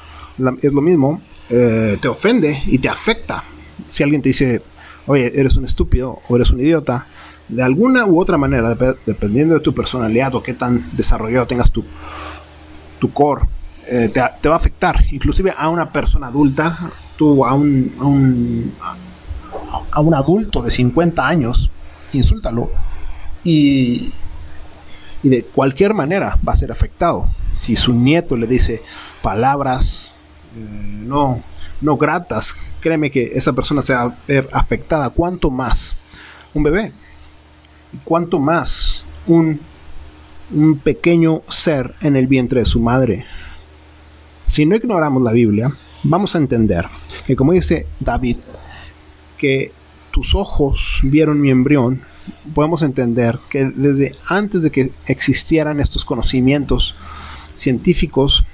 es 0.63 0.73
lo 0.73 0.81
mismo, 0.81 1.21
eh, 1.51 1.99
te 2.01 2.09
ofende 2.09 2.63
y 2.67 2.79
te 2.79 2.89
afecta. 2.89 3.45
Si 3.91 4.03
alguien 4.03 4.23
te 4.23 4.31
dice, 4.31 4.63
oye, 5.07 5.33
eres 5.35 5.57
un 5.57 5.65
estúpido 5.65 6.21
o 6.29 6.37
eres 6.37 6.51
un 6.51 6.61
idiota, 6.61 7.07
de 7.49 7.63
alguna 7.63 8.07
u 8.07 8.21
otra 8.21 8.37
manera, 8.37 8.77
dependiendo 9.07 9.55
de 9.55 9.61
tu 9.61 9.75
personalidad 9.75 10.35
o 10.35 10.43
qué 10.43 10.55
tan 10.55 10.91
desarrollado 10.93 11.47
tengas 11.47 11.71
tu, 11.71 11.85
tu 12.99 13.13
core, 13.13 13.43
eh, 13.87 14.11
te, 14.13 14.49
va 14.49 14.55
a 14.55 14.59
afectar, 14.59 15.05
inclusive 15.13 15.53
a 15.57 15.69
una 15.69 15.91
persona 15.91 16.27
adulta, 16.27 16.77
tú 17.17 17.45
a 17.45 17.55
un, 17.55 18.73
a 19.91 20.01
un, 20.01 20.15
adulto 20.15 20.63
de 20.63 20.71
50 20.71 21.27
años, 21.27 21.71
insúltalo 22.13 22.71
y, 23.45 24.13
y 25.23 25.29
de 25.29 25.43
cualquier 25.45 25.95
manera 25.95 26.39
va 26.47 26.53
a 26.53 26.57
ser 26.57 26.71
afectado. 26.71 27.31
Si 27.55 27.77
su 27.77 27.93
nieto 27.93 28.37
le 28.37 28.47
dice 28.47 28.83
palabras 29.23 30.13
eh, 30.55 30.59
no, 30.61 31.43
no 31.81 31.97
gratas, 31.97 32.55
créeme 32.81 33.11
que 33.11 33.33
esa 33.35 33.53
persona 33.53 33.83
se 33.83 33.95
va 33.95 34.03
a 34.03 34.15
ver 34.27 34.49
afectada. 34.53 35.11
¿Cuánto 35.11 35.51
más 35.51 35.97
un 36.55 36.63
bebé? 36.63 36.93
¿Cuánto 38.05 38.39
más 38.39 39.03
un, 39.27 39.61
un 40.51 40.79
pequeño 40.79 41.43
ser 41.49 41.95
en 42.01 42.17
el 42.17 42.27
vientre 42.27 42.61
de 42.61 42.67
su 42.67 42.81
madre? 42.81 43.25
Si 44.47 44.65
no 44.65 44.77
ignoramos 44.77 45.23
la 45.23 45.33
Biblia, 45.33 45.71
vamos 46.03 46.35
a 46.35 46.39
entender 46.39 46.87
que 47.27 47.37
como 47.37 47.53
dice 47.53 47.87
David, 48.01 48.39
que 49.37 49.73
tus 50.11 50.35
ojos 50.35 51.01
vieron 51.03 51.41
mi 51.41 51.51
embrión, 51.51 52.03
podemos 52.55 52.83
entender 52.83 53.39
que 53.49 53.71
desde 53.75 54.15
antes 54.27 54.63
de 54.63 54.71
que 54.71 54.93
existieran 55.07 55.81
estos 55.81 56.05
conocimientos 56.05 56.97
científicos 57.55 58.45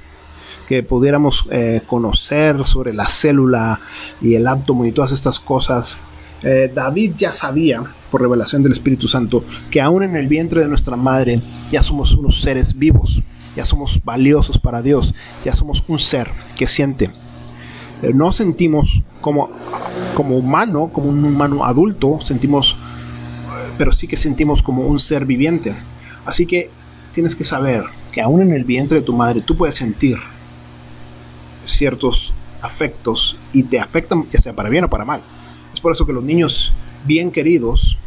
que 0.67 0.83
pudiéramos 0.83 1.45
eh, 1.51 1.83
conocer 1.87 2.65
sobre 2.65 2.95
la 2.95 3.07
célula 3.07 3.81
y 4.21 4.35
el 4.35 4.47
átomo 4.47 4.87
y 4.87 4.93
todas 4.93 5.13
estas 5.13 5.39
cosas, 5.39 5.99
eh, 6.45 6.71
David 6.73 7.15
ya 7.17 7.33
sabía, 7.33 7.83
por 8.11 8.21
revelación 8.21 8.63
del 8.63 8.73
Espíritu 8.73 9.09
Santo, 9.09 9.45
que 9.71 9.81
aún 9.81 10.03
en 10.03 10.15
el 10.15 10.29
vientre 10.29 10.61
de 10.61 10.69
nuestra 10.69 10.97
madre 10.97 11.43
ya 11.73 11.83
somos 11.83 12.13
unos 12.13 12.43
seres 12.43 12.79
vivos 12.79 13.23
ya 13.57 13.65
somos 13.65 14.01
valiosos 14.05 14.59
para 14.59 14.83
Dios, 14.83 15.15
ya 15.45 15.55
somos 15.55 15.85
un 15.89 15.99
ser 15.99 16.31
que 16.57 16.67
siente. 16.67 17.11
Eh, 18.03 18.13
no 18.15 18.33
sentimos 18.33 19.03
como, 19.21 19.51
como 20.15 20.37
humano, 20.37 20.91
como 20.93 21.09
un 21.09 21.25
humano 21.25 21.65
adulto, 21.65 22.21
sentimos, 22.21 22.77
pero 23.79 23.93
sí 23.93 24.09
que 24.09 24.17
sentimos 24.17 24.63
como 24.63 24.87
un 24.87 24.99
ser 24.99 25.25
viviente. 25.25 25.75
Así 26.25 26.47
que 26.47 26.71
tienes 27.13 27.37
que 27.37 27.45
saber 27.45 27.85
que 28.13 28.21
aún 28.21 28.43
en 28.43 28.53
el 28.53 28.65
vientre 28.65 29.01
de 29.01 29.07
tu 29.07 29.15
madre 29.15 29.41
tú 29.41 29.57
puedes 29.57 29.77
sentir 29.77 30.19
ciertos 31.65 32.33
afectos 32.61 33.37
y 33.53 33.63
te 33.63 33.79
afectan 33.79 34.27
ya 34.31 34.41
sea 34.41 34.55
para 34.55 34.69
bien 34.69 34.85
o 34.85 34.91
para 34.91 35.05
mal. 35.05 35.23
Por 35.85 35.93
eso 35.93 36.07
que 36.07 36.15
los 36.15 36.25
niños 36.25 36.73
bien 37.05 37.31
queridos 37.31 37.99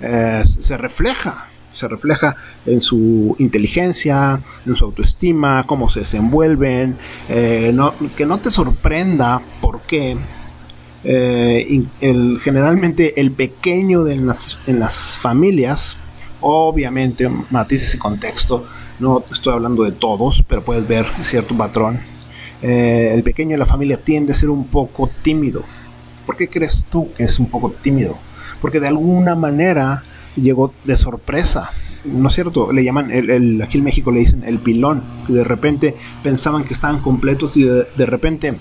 eh, 0.00 0.44
se 0.46 0.76
refleja 0.76 1.48
se 1.72 1.88
refleja 1.88 2.36
en 2.66 2.80
su 2.80 3.34
inteligencia, 3.38 4.40
en 4.66 4.76
su 4.76 4.84
autoestima, 4.84 5.64
cómo 5.66 5.88
se 5.88 6.00
desenvuelven, 6.00 6.96
eh, 7.28 7.74
que 8.16 8.26
no 8.26 8.38
te 8.38 8.50
sorprenda 8.50 9.40
porque 9.60 10.16
eh, 11.04 11.84
generalmente 12.42 13.20
el 13.20 13.32
pequeño 13.32 14.04
de 14.04 14.16
las, 14.16 14.58
en 14.66 14.78
las 14.78 15.18
familias, 15.18 15.96
obviamente 16.40 17.28
matices 17.50 17.88
ese 17.88 17.98
contexto, 17.98 18.66
no 18.98 19.24
estoy 19.32 19.54
hablando 19.54 19.84
de 19.84 19.92
todos, 19.92 20.44
pero 20.48 20.64
puedes 20.64 20.86
ver 20.86 21.06
cierto 21.22 21.56
patrón. 21.56 21.98
El 22.62 23.22
pequeño 23.22 23.52
de 23.52 23.58
la 23.58 23.66
familia 23.66 23.96
tiende 23.96 24.32
a 24.32 24.36
ser 24.36 24.50
un 24.50 24.66
poco 24.66 25.08
tímido. 25.22 25.64
¿Por 26.30 26.36
qué 26.36 26.48
crees 26.48 26.84
tú 26.88 27.12
que 27.12 27.24
es 27.24 27.40
un 27.40 27.46
poco 27.46 27.72
tímido? 27.82 28.16
Porque 28.60 28.78
de 28.78 28.86
alguna 28.86 29.34
manera 29.34 30.04
llegó 30.36 30.72
de 30.84 30.96
sorpresa. 30.96 31.72
¿No 32.04 32.28
es 32.28 32.36
cierto? 32.36 32.70
Le 32.70 32.84
llaman, 32.84 33.10
el, 33.10 33.60
aquí 33.60 33.78
en 33.78 33.82
México 33.82 34.12
le 34.12 34.20
dicen 34.20 34.44
el 34.46 34.60
pilón. 34.60 35.02
Que 35.26 35.32
de 35.32 35.42
repente 35.42 35.96
pensaban 36.22 36.62
que 36.62 36.72
estaban 36.72 37.00
completos 37.00 37.56
y 37.56 37.64
de, 37.64 38.06
repente, 38.06 38.56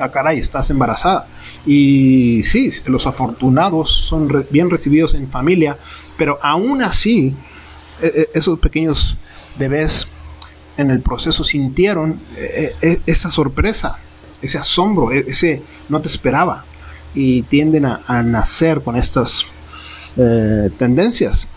ah, 0.00 0.10
caray, 0.10 0.40
estás 0.40 0.68
embarazada. 0.70 1.28
Y 1.64 2.42
sí, 2.42 2.72
los 2.86 3.06
afortunados 3.06 3.92
son 3.92 4.44
bien 4.50 4.68
recibidos 4.68 5.14
en 5.14 5.30
familia, 5.30 5.78
pero 6.18 6.40
aún 6.42 6.82
así, 6.82 7.36
e, 8.02 8.06
e, 8.06 8.30
esos 8.34 8.58
pequeños 8.58 9.16
bebés 9.56 10.08
en 10.76 10.90
el 10.90 11.02
proceso 11.02 11.44
sintieron 11.44 12.18
e, 12.36 13.00
esa 13.06 13.30
sorpresa, 13.30 14.00
ese 14.44 14.58
asombro, 14.58 15.10
ese 15.10 15.62
no 15.88 16.00
te 16.00 16.08
esperaba. 16.08 16.64
Y 17.14 17.42
tienden 17.42 17.86
a, 17.86 18.22
nacer 18.22 18.82
con 18.82 18.96
estas 18.96 19.46
eh, 20.16 20.68
tendencias 20.78 21.48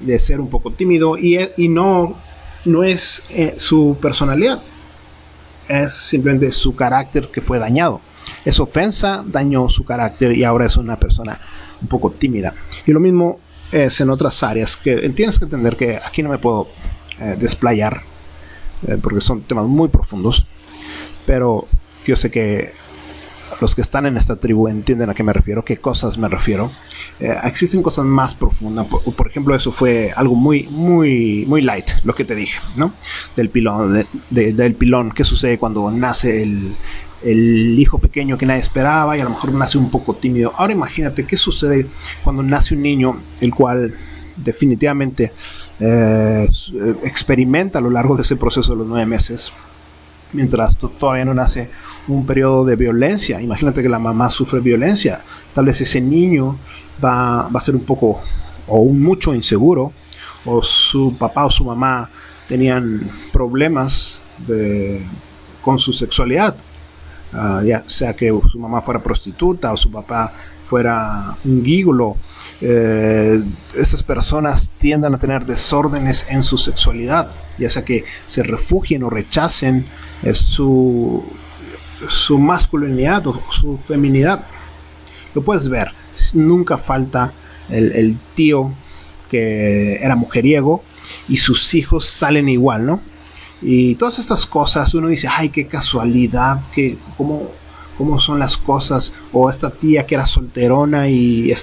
de 0.00 0.18
ser 0.18 0.40
un 0.40 0.50
poco 0.50 0.72
tímido 0.72 1.16
y, 1.16 1.38
y 1.56 1.68
no, 1.68 2.16
no 2.64 2.82
es 2.82 3.22
eh, 3.30 3.54
su 3.56 3.96
personalidad, 4.02 4.60
es 5.68 5.92
simplemente 5.92 6.50
su 6.52 6.74
carácter 6.74 7.28
que 7.28 7.40
fue 7.40 7.58
dañado. 7.58 8.00
Esa 8.44 8.64
ofensa 8.64 9.24
dañó 9.24 9.68
su 9.68 9.84
carácter 9.84 10.36
y 10.36 10.42
ahora 10.42 10.66
es 10.66 10.76
una 10.76 10.96
persona 10.96 11.40
un 11.80 11.86
poco 11.86 12.10
tímida. 12.10 12.52
Y 12.84 12.92
lo 12.92 12.98
mismo 12.98 13.38
es 13.70 14.00
en 14.00 14.10
otras 14.10 14.42
áreas 14.42 14.76
que 14.76 15.08
tienes 15.10 15.38
que 15.38 15.44
entender 15.44 15.76
que 15.76 15.96
aquí 15.96 16.22
no 16.22 16.30
me 16.30 16.38
puedo 16.38 16.68
eh, 17.20 17.36
desplayar 17.38 18.02
porque 19.00 19.20
son 19.20 19.42
temas 19.42 19.66
muy 19.66 19.88
profundos, 19.88 20.44
pero 21.26 21.66
yo 22.06 22.16
sé 22.16 22.30
que 22.30 22.72
los 23.60 23.74
que 23.74 23.80
están 23.80 24.06
en 24.06 24.16
esta 24.16 24.36
tribu 24.36 24.68
entienden 24.68 25.10
a 25.10 25.14
qué 25.14 25.22
me 25.22 25.32
refiero, 25.32 25.64
qué 25.64 25.76
cosas 25.76 26.18
me 26.18 26.28
refiero. 26.28 26.72
Eh, 27.20 27.34
existen 27.44 27.82
cosas 27.82 28.04
más 28.04 28.34
profundas. 28.34 28.86
Por, 28.86 29.28
ejemplo, 29.28 29.54
eso 29.54 29.70
fue 29.70 30.10
algo 30.16 30.34
muy, 30.34 30.64
muy, 30.64 31.44
muy 31.46 31.62
light, 31.62 31.90
lo 32.02 32.14
que 32.14 32.24
te 32.24 32.34
dije, 32.34 32.60
¿no? 32.76 32.92
Del 33.36 33.50
pilón, 33.50 34.04
del 34.30 34.74
pilón, 34.74 35.12
qué 35.12 35.24
sucede 35.24 35.58
cuando 35.58 35.90
nace 35.90 36.42
el, 36.42 36.74
el 37.24 37.78
hijo 37.78 37.98
pequeño 37.98 38.36
que 38.38 38.46
nadie 38.46 38.60
esperaba 38.60 39.16
y 39.16 39.20
a 39.20 39.24
lo 39.24 39.30
mejor 39.30 39.52
nace 39.52 39.78
un 39.78 39.90
poco 39.90 40.14
tímido. 40.14 40.52
Ahora 40.56 40.72
imagínate 40.72 41.26
qué 41.26 41.36
sucede 41.36 41.86
cuando 42.24 42.42
nace 42.42 42.74
un 42.74 42.82
niño 42.82 43.20
el 43.40 43.54
cual 43.54 43.94
definitivamente 44.36 45.32
eh, 45.80 46.48
experimenta 47.04 47.78
a 47.78 47.82
lo 47.82 47.90
largo 47.90 48.16
de 48.16 48.22
ese 48.22 48.36
proceso 48.36 48.72
de 48.72 48.78
los 48.78 48.86
nueve 48.86 49.06
meses, 49.06 49.52
mientras 50.32 50.76
todavía 50.76 51.24
no 51.24 51.34
nace 51.34 51.70
un 52.08 52.26
periodo 52.26 52.64
de 52.64 52.76
violencia. 52.76 53.40
Imagínate 53.40 53.82
que 53.82 53.88
la 53.88 53.98
mamá 53.98 54.30
sufre 54.30 54.60
violencia. 54.60 55.20
Tal 55.54 55.66
vez 55.66 55.80
ese 55.80 56.00
niño 56.00 56.58
va, 57.02 57.48
va 57.48 57.58
a 57.58 57.62
ser 57.62 57.76
un 57.76 57.84
poco 57.84 58.20
o 58.66 58.80
un 58.80 59.02
mucho 59.02 59.34
inseguro, 59.34 59.92
o 60.44 60.62
su 60.62 61.16
papá 61.18 61.46
o 61.46 61.50
su 61.50 61.64
mamá 61.64 62.10
tenían 62.48 63.08
problemas 63.32 64.18
con 65.62 65.78
su 65.78 65.92
sexualidad. 65.92 66.56
Ah, 67.32 67.62
ya 67.64 67.84
sea 67.86 68.14
que 68.14 68.28
su 68.50 68.58
mamá 68.58 68.82
fuera 68.82 69.02
prostituta 69.02 69.72
o 69.72 69.76
su 69.76 69.90
papá 69.90 70.32
fuera 70.66 71.36
un 71.44 71.64
gígolo, 71.64 72.16
eh, 72.64 73.42
esas 73.74 74.04
personas 74.04 74.70
tienden 74.78 75.14
a 75.14 75.18
tener 75.18 75.44
desórdenes 75.44 76.26
en 76.28 76.44
su 76.44 76.56
sexualidad, 76.58 77.32
ya 77.58 77.68
sea 77.68 77.84
que 77.84 78.04
se 78.26 78.44
refugien 78.44 79.02
o 79.02 79.10
rechacen 79.10 79.86
eh, 80.22 80.32
su, 80.32 81.24
su 82.08 82.38
masculinidad 82.38 83.26
o 83.26 83.42
su 83.50 83.76
feminidad. 83.76 84.46
Lo 85.34 85.42
puedes 85.42 85.68
ver, 85.68 85.88
nunca 86.34 86.78
falta 86.78 87.32
el, 87.68 87.90
el 87.92 88.16
tío 88.34 88.72
que 89.28 89.94
era 89.94 90.14
mujeriego 90.14 90.84
y 91.28 91.38
sus 91.38 91.74
hijos 91.74 92.06
salen 92.06 92.48
igual, 92.48 92.86
¿no? 92.86 93.00
Y 93.60 93.96
todas 93.96 94.20
estas 94.20 94.46
cosas, 94.46 94.94
uno 94.94 95.08
dice, 95.08 95.28
ay, 95.28 95.48
qué 95.48 95.66
casualidad, 95.66 96.60
que, 96.72 96.96
cómo, 97.16 97.50
cómo 97.98 98.20
son 98.20 98.38
las 98.38 98.56
cosas. 98.56 99.12
O 99.32 99.50
esta 99.50 99.70
tía 99.70 100.06
que 100.06 100.14
era 100.14 100.26
solterona 100.26 101.08
y, 101.08 101.54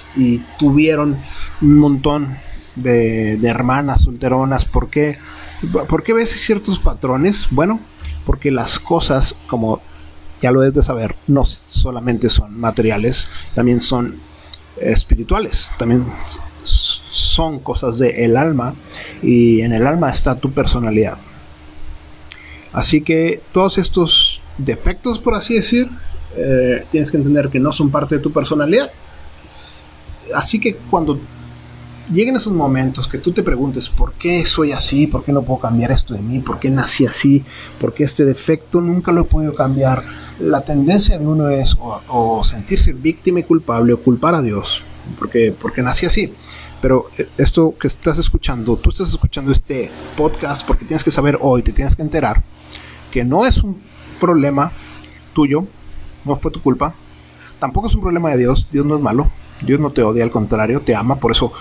tuvieron 0.58 1.18
un 1.60 1.78
montón 1.78 2.38
de, 2.76 3.38
hermanas 3.42 4.02
solteronas. 4.02 4.64
¿Por 4.64 4.90
qué? 4.90 5.18
¿Por 5.88 6.02
qué 6.02 6.12
ves 6.12 6.30
ciertos 6.30 6.78
patrones? 6.78 7.48
Bueno, 7.50 7.80
porque 8.24 8.50
las 8.50 8.78
cosas, 8.78 9.36
como 9.46 9.80
ya 10.40 10.50
lo 10.50 10.60
debes 10.60 10.74
de 10.74 10.82
saber, 10.82 11.16
no 11.26 11.44
solamente 11.44 12.30
son 12.30 12.58
materiales, 12.58 13.28
también 13.54 13.80
son 13.80 14.20
espirituales, 14.80 15.70
también 15.78 16.06
son 16.62 17.58
cosas 17.60 17.98
del 17.98 18.36
alma 18.36 18.74
y 19.22 19.60
en 19.60 19.72
el 19.72 19.86
alma 19.86 20.10
está 20.10 20.36
tu 20.36 20.52
personalidad. 20.52 21.18
Así 22.72 23.02
que 23.02 23.42
todos 23.52 23.78
estos 23.78 24.40
defectos, 24.58 25.18
por 25.18 25.34
así 25.34 25.54
decir, 25.54 25.90
eh, 26.36 26.84
tienes 26.90 27.10
que 27.10 27.16
entender 27.16 27.48
que 27.48 27.60
no 27.60 27.72
son 27.72 27.90
parte 27.90 28.16
de 28.16 28.20
tu 28.20 28.32
personalidad. 28.32 28.90
Así 30.34 30.60
que 30.60 30.76
cuando 30.76 31.18
lleguen 32.12 32.36
esos 32.36 32.52
momentos 32.52 33.06
que 33.08 33.18
tú 33.18 33.32
te 33.32 33.42
preguntes 33.42 33.88
por 33.88 34.14
qué 34.14 34.44
soy 34.44 34.72
así, 34.72 35.06
por 35.06 35.24
qué 35.24 35.32
no 35.32 35.42
puedo 35.42 35.60
cambiar 35.60 35.92
esto 35.92 36.14
de 36.14 36.20
mí, 36.20 36.40
por 36.40 36.58
qué 36.58 36.70
nací 36.70 37.06
así, 37.06 37.44
por 37.80 37.94
qué 37.94 38.04
este 38.04 38.24
defecto 38.24 38.80
nunca 38.80 39.12
lo 39.12 39.22
he 39.22 39.24
podido 39.24 39.54
cambiar, 39.54 40.04
la 40.40 40.62
tendencia 40.62 41.18
de 41.18 41.26
uno 41.26 41.48
es 41.48 41.76
o, 41.78 42.42
sentirse 42.44 42.92
víctima 42.92 43.40
y 43.40 43.44
culpable 43.44 43.92
o 43.92 44.00
culpar 44.00 44.34
a 44.34 44.42
Dios, 44.42 44.82
porque, 45.18 45.54
porque 45.58 45.82
nací 45.82 46.06
así. 46.06 46.32
Pero 46.80 47.10
eh, 47.18 47.28
esto 47.36 47.74
que 47.78 47.88
estás 47.88 48.18
escuchando, 48.18 48.76
tú 48.76 48.90
estás 48.90 49.10
escuchando 49.10 49.52
este 49.52 49.90
podcast 50.16 50.66
porque 50.66 50.84
tienes 50.84 51.04
que 51.04 51.10
saber 51.10 51.38
hoy, 51.40 51.62
te 51.62 51.72
tienes 51.72 51.94
que 51.94 52.02
enterar 52.02 52.42
que 53.10 53.24
no 53.24 53.44
es 53.44 53.58
un 53.58 53.80
problema 54.18 54.72
tuyo, 55.34 55.66
no 56.24 56.36
fue 56.36 56.50
tu 56.50 56.62
culpa, 56.62 56.94
tampoco 57.58 57.88
es 57.88 57.94
un 57.94 58.00
problema 58.00 58.30
de 58.30 58.38
Dios, 58.38 58.66
Dios 58.70 58.86
no 58.86 58.96
es 58.96 59.02
malo, 59.02 59.30
Dios 59.62 59.80
no 59.80 59.90
te 59.90 60.02
odia, 60.02 60.24
al 60.24 60.30
contrario, 60.30 60.80
te 60.80 60.94
ama, 60.94 61.16
por 61.16 61.32
eso 61.32 61.52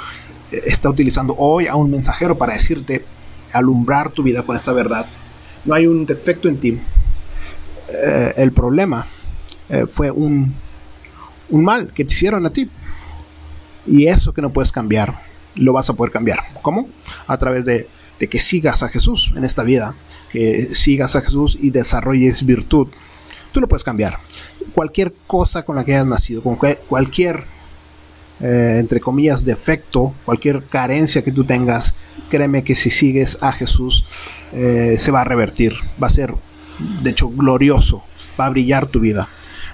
eh, 0.51 0.61
está 0.65 0.89
utilizando 0.89 1.35
hoy 1.37 1.67
a 1.67 1.75
un 1.75 1.91
mensajero 1.91 2.37
para 2.37 2.53
decirte, 2.53 3.05
alumbrar 3.51 4.11
tu 4.11 4.23
vida 4.23 4.43
con 4.43 4.55
esta 4.55 4.71
verdad. 4.71 5.07
No 5.65 5.73
hay 5.73 5.87
un 5.87 6.05
defecto 6.05 6.47
en 6.47 6.59
ti. 6.59 6.79
Eh, 7.89 8.33
el 8.37 8.51
problema 8.51 9.07
eh, 9.67 9.85
fue 9.87 10.11
un, 10.11 10.53
un 11.49 11.63
mal 11.63 11.91
que 11.93 12.05
te 12.05 12.13
hicieron 12.13 12.45
a 12.45 12.51
ti. 12.51 12.69
Y 13.87 14.05
eso 14.05 14.33
que 14.33 14.41
no 14.41 14.51
puedes 14.51 14.71
cambiar, 14.71 15.21
lo 15.55 15.73
vas 15.73 15.89
a 15.89 15.93
poder 15.93 16.11
cambiar. 16.11 16.43
¿Cómo? 16.61 16.87
A 17.25 17.37
través 17.37 17.65
de 17.65 17.87
de 18.19 18.27
que 18.27 18.39
sigas 18.39 18.83
a 18.83 18.89
Jesús 18.89 19.31
en 19.35 19.43
esta 19.43 19.63
vida, 19.63 19.95
que 20.31 20.75
sigas 20.75 21.15
a 21.15 21.21
Jesús 21.21 21.57
y 21.59 21.71
desarrolles 21.71 22.45
virtud. 22.45 22.87
Tú 23.51 23.61
lo 23.61 23.67
puedes 23.67 23.83
cambiar. 23.83 24.19
Cualquier 24.73 25.13
cosa 25.27 25.63
con 25.63 25.75
la 25.75 25.83
que 25.83 25.93
hayas 25.93 26.05
nacido, 26.05 26.43
con 26.43 26.55
cualquier, 26.55 27.43
eh, 28.39 28.77
entre 28.79 28.99
comillas, 28.99 29.43
defecto, 29.43 30.13
cualquier 30.25 30.63
carencia 30.65 31.23
que 31.23 31.31
tú 31.31 31.43
tengas, 31.43 31.95
créeme 32.29 32.63
que 32.63 32.75
si 32.75 32.91
sigues 32.91 33.37
a 33.41 33.51
Jesús, 33.51 34.05
eh, 34.53 34.95
se 34.97 35.11
va 35.11 35.21
a 35.21 35.25
revertir. 35.25 35.73
Va 36.01 36.07
a 36.07 36.11
ser, 36.11 36.33
de 37.01 37.09
hecho, 37.09 37.29
glorioso. 37.29 38.03
Va 38.39 38.45
a 38.45 38.49
brillar 38.49 38.87
tu 38.87 38.99
vida. 38.99 39.27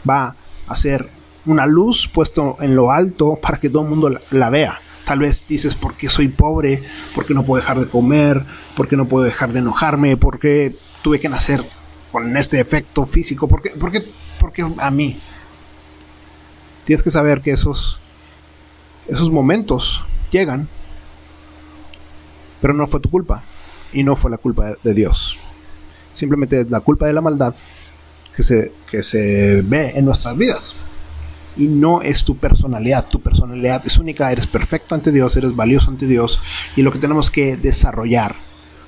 Va 0.09 0.35
a 0.67 0.75
ser 0.75 1.09
una 1.45 1.65
luz 1.65 2.09
puesto 2.11 2.57
en 2.61 2.75
lo 2.75 2.91
alto 2.91 3.38
para 3.41 3.59
que 3.59 3.69
todo 3.69 3.83
el 3.83 3.89
mundo 3.89 4.19
la 4.31 4.49
vea. 4.49 4.79
Tal 5.03 5.19
vez 5.19 5.43
dices, 5.47 5.75
¿por 5.75 5.95
qué 5.95 6.09
soy 6.09 6.29
pobre? 6.29 6.81
¿Por 7.13 7.25
qué 7.25 7.33
no 7.35 7.43
puedo 7.43 7.61
dejar 7.61 7.79
de 7.79 7.88
comer? 7.88 8.43
¿Por 8.75 8.88
qué 8.88 8.95
no 8.95 9.05
puedo 9.05 9.23
dejar 9.23 9.53
de 9.53 9.59
enojarme? 9.59 10.17
¿Por 10.17 10.39
qué 10.39 10.75
tuve 11.03 11.19
que 11.19 11.29
nacer 11.29 11.63
con 12.15 12.38
este 12.38 12.62
efecto 12.62 13.06
físico? 13.06 13.45
¿Por 13.45 13.62
qué, 13.62 13.71
por 14.39 14.54
a 14.78 14.89
mí? 14.89 15.19
Tienes 16.86 17.04
que 17.04 17.12
saber 17.12 17.41
que 17.41 17.51
esos, 17.51 17.99
esos 19.06 19.30
momentos 19.30 20.01
llegan, 20.32 20.69
pero 22.62 22.73
no 22.73 22.88
fue 22.88 23.01
tu 23.01 23.10
culpa 23.10 23.43
y 23.91 24.04
no 24.04 24.15
fue 24.15 24.32
la 24.32 24.38
culpa 24.38 24.75
de, 24.82 24.93
Dios. 24.93 25.38
Simplemente 26.13 26.65
la 26.69 26.80
culpa 26.80 27.06
de 27.06 27.12
la 27.12 27.19
maldad 27.19 27.54
que 28.34 28.43
se, 28.43 28.71
que 28.89 29.04
se 29.04 29.62
ve 29.62 29.91
en 29.93 30.06
nuestras 30.06 30.38
vidas 30.38 30.73
y 31.58 31.67
no 31.67 32.01
es 32.01 32.23
tu 32.23 32.38
personalidad. 32.38 33.10
Tu 33.10 33.19
personalidad 33.19 33.86
es 33.86 33.97
única, 33.97 34.32
eres 34.32 34.47
perfecto 34.47 34.95
ante 34.95 35.12
Dios, 35.12 35.36
eres 35.36 35.54
valioso 35.54 35.91
ante 35.91 36.08
Dios 36.08 36.39
y 36.78 36.82
lo 36.82 36.93
que 36.93 36.99
tenemos 36.99 37.30
que 37.30 37.58
desarrollar 37.58 38.38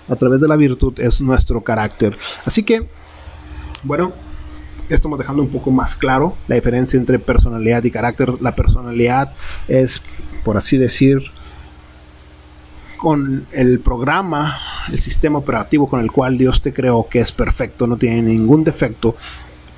a 0.07 0.15
través 0.15 0.39
de 0.39 0.47
la 0.47 0.55
virtud 0.55 0.97
es 1.01 1.19
nuestro 1.19 1.61
carácter. 1.61 2.17
Así 2.45 2.63
que, 2.63 2.87
bueno, 3.83 4.13
estamos 4.89 5.19
dejando 5.19 5.41
un 5.41 5.49
poco 5.49 5.71
más 5.71 5.95
claro 5.95 6.35
la 6.47 6.55
diferencia 6.55 6.97
entre 6.97 7.19
personalidad 7.19 7.83
y 7.83 7.91
carácter. 7.91 8.41
La 8.41 8.55
personalidad 8.55 9.33
es, 9.67 10.01
por 10.43 10.57
así 10.57 10.77
decir, 10.77 11.19
con 12.97 13.45
el 13.51 13.79
programa, 13.79 14.57
el 14.91 14.99
sistema 14.99 15.37
operativo 15.37 15.87
con 15.87 15.99
el 15.99 16.11
cual 16.11 16.37
Dios 16.37 16.61
te 16.61 16.73
creó, 16.73 17.07
que 17.07 17.19
es 17.19 17.31
perfecto, 17.31 17.87
no 17.87 17.97
tiene 17.97 18.21
ningún 18.21 18.63
defecto, 18.63 19.15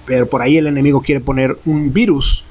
pero 0.05 0.27
por 0.27 0.41
ahí 0.41 0.57
el 0.57 0.67
enemigo 0.67 1.01
quiere 1.01 1.21
poner 1.21 1.57
un 1.65 1.93
virus 1.93 2.43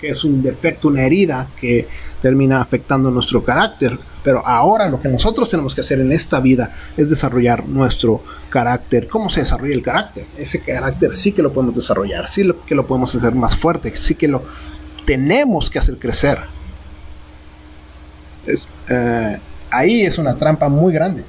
que 0.00 0.10
es 0.10 0.24
un 0.24 0.42
defecto, 0.42 0.88
una 0.88 1.04
herida 1.04 1.48
que 1.60 1.86
termina 2.22 2.60
afectando 2.60 3.10
nuestro 3.10 3.44
carácter. 3.44 3.98
Pero 4.22 4.46
ahora 4.46 4.88
lo 4.88 5.00
que 5.00 5.08
nosotros 5.08 5.48
tenemos 5.48 5.74
que 5.74 5.80
hacer 5.80 6.00
en 6.00 6.12
esta 6.12 6.40
vida 6.40 6.74
es 6.96 7.10
desarrollar 7.10 7.66
nuestro 7.66 8.22
carácter. 8.50 9.08
¿Cómo 9.08 9.30
se 9.30 9.40
desarrolla 9.40 9.74
el 9.74 9.82
carácter? 9.82 10.26
Ese 10.36 10.60
carácter 10.60 11.14
sí 11.14 11.32
que 11.32 11.42
lo 11.42 11.52
podemos 11.52 11.74
desarrollar, 11.74 12.28
sí 12.28 12.48
que 12.66 12.74
lo 12.74 12.86
podemos 12.86 13.14
hacer 13.14 13.34
más 13.34 13.56
fuerte, 13.56 13.94
sí 13.96 14.14
que 14.14 14.28
lo 14.28 14.42
tenemos 15.04 15.70
que 15.70 15.78
hacer 15.78 15.96
crecer. 15.98 16.38
Eh, 18.88 19.38
ahí 19.70 20.02
es 20.02 20.18
una 20.18 20.36
trampa 20.36 20.68
muy 20.68 20.92
grande 20.92 21.24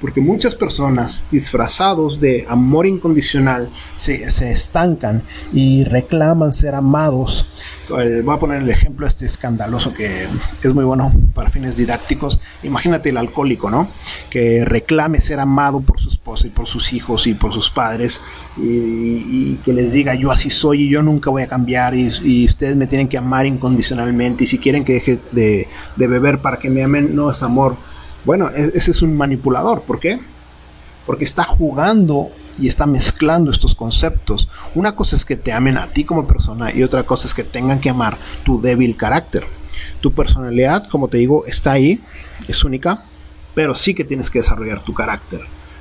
porque 0.00 0.20
muchas 0.20 0.54
personas 0.54 1.24
disfrazados 1.30 2.20
de 2.20 2.46
amor 2.48 2.86
incondicional 2.86 3.70
se, 3.96 4.24
estancan 4.24 5.22
y 5.52 5.84
reclaman 5.84 6.52
ser 6.52 6.74
amados. 6.74 7.46
Eh, 7.98 8.20
voy 8.22 8.36
a 8.36 8.38
poner 8.38 8.62
el 8.62 8.68
ejemplo 8.68 9.06
este 9.06 9.24
escandaloso 9.26 9.94
que 9.94 10.28
es 10.62 10.74
muy 10.74 10.84
bueno 10.84 11.12
para 11.34 11.50
fines 11.50 11.76
didácticos. 11.76 12.38
Imagínate 12.62 13.08
el 13.08 13.16
alcohólico, 13.16 13.70
¿no? 13.70 13.88
Que 14.30 14.64
reclame 14.64 15.20
ser 15.20 15.40
amado 15.40 15.80
por 15.80 15.98
su 16.00 16.10
esposa 16.10 16.46
y 16.46 16.50
por 16.50 16.66
sus 16.66 16.92
hijos 16.92 17.26
y 17.26 17.34
por 17.34 17.52
sus 17.52 17.70
padres 17.70 18.20
y, 18.56 19.56
que 19.64 19.72
les 19.72 19.92
diga 19.92 20.14
yo 20.14 20.30
así 20.30 20.50
soy 20.50 20.82
y 20.82 20.88
yo 20.88 21.02
nunca 21.02 21.30
voy 21.30 21.42
a 21.42 21.48
cambiar 21.48 21.94
y, 21.94 22.46
ustedes 22.48 22.76
me 22.76 22.86
tienen 22.86 23.08
que 23.08 23.18
amar 23.18 23.46
incondicionalmente 23.46 24.44
y 24.44 24.46
si 24.46 24.58
quieren 24.58 24.84
que 24.84 24.94
deje 24.94 25.18
de, 25.32 25.68
de 25.96 26.06
beber 26.06 26.38
para 26.38 26.58
que 26.58 26.70
me 26.70 26.82
amen, 26.82 27.14
no 27.14 27.30
es 27.30 27.42
amor 27.42 27.76
bueno, 28.24 28.50
e-, 28.50 28.72
ese 28.74 28.90
es 28.90 29.02
un 29.02 29.16
manipulador. 29.16 29.82
¿Por 29.82 30.00
qué? 30.00 30.20
Porque 31.06 31.24
está 31.24 31.44
jugando 31.44 32.30
y 32.58 32.68
está 32.68 32.86
mezclando 32.86 33.50
estos 33.50 33.74
conceptos. 33.74 34.48
Una 34.74 34.94
cosa 34.94 35.16
es 35.16 35.24
que 35.24 35.36
te 35.36 35.52
amen 35.52 35.78
a 35.78 35.88
ti 35.88 36.04
como 36.04 36.26
persona 36.26 36.72
y 36.74 36.82
otra 36.82 37.04
cosa 37.04 37.26
es 37.26 37.34
que 37.34 37.44
tengan 37.44 37.80
que 37.80 37.90
amar 37.90 38.18
tu 38.44 38.60
débil 38.60 38.96
carácter. 38.96 39.44
Tu 40.00 40.12
personalidad, 40.12 40.88
como 40.88 41.08
te 41.08 41.18
digo, 41.18 41.46
está 41.46 41.72
ahí, 41.72 42.00
es 42.46 42.64
única, 42.64 43.04
pero 43.54 43.74
sí 43.74 43.94
que 43.94 44.04
tienes 44.04 44.30
que 44.30 44.40
desarrollar 44.40 44.82
tu 44.82 44.92
carácter. 44.92 45.40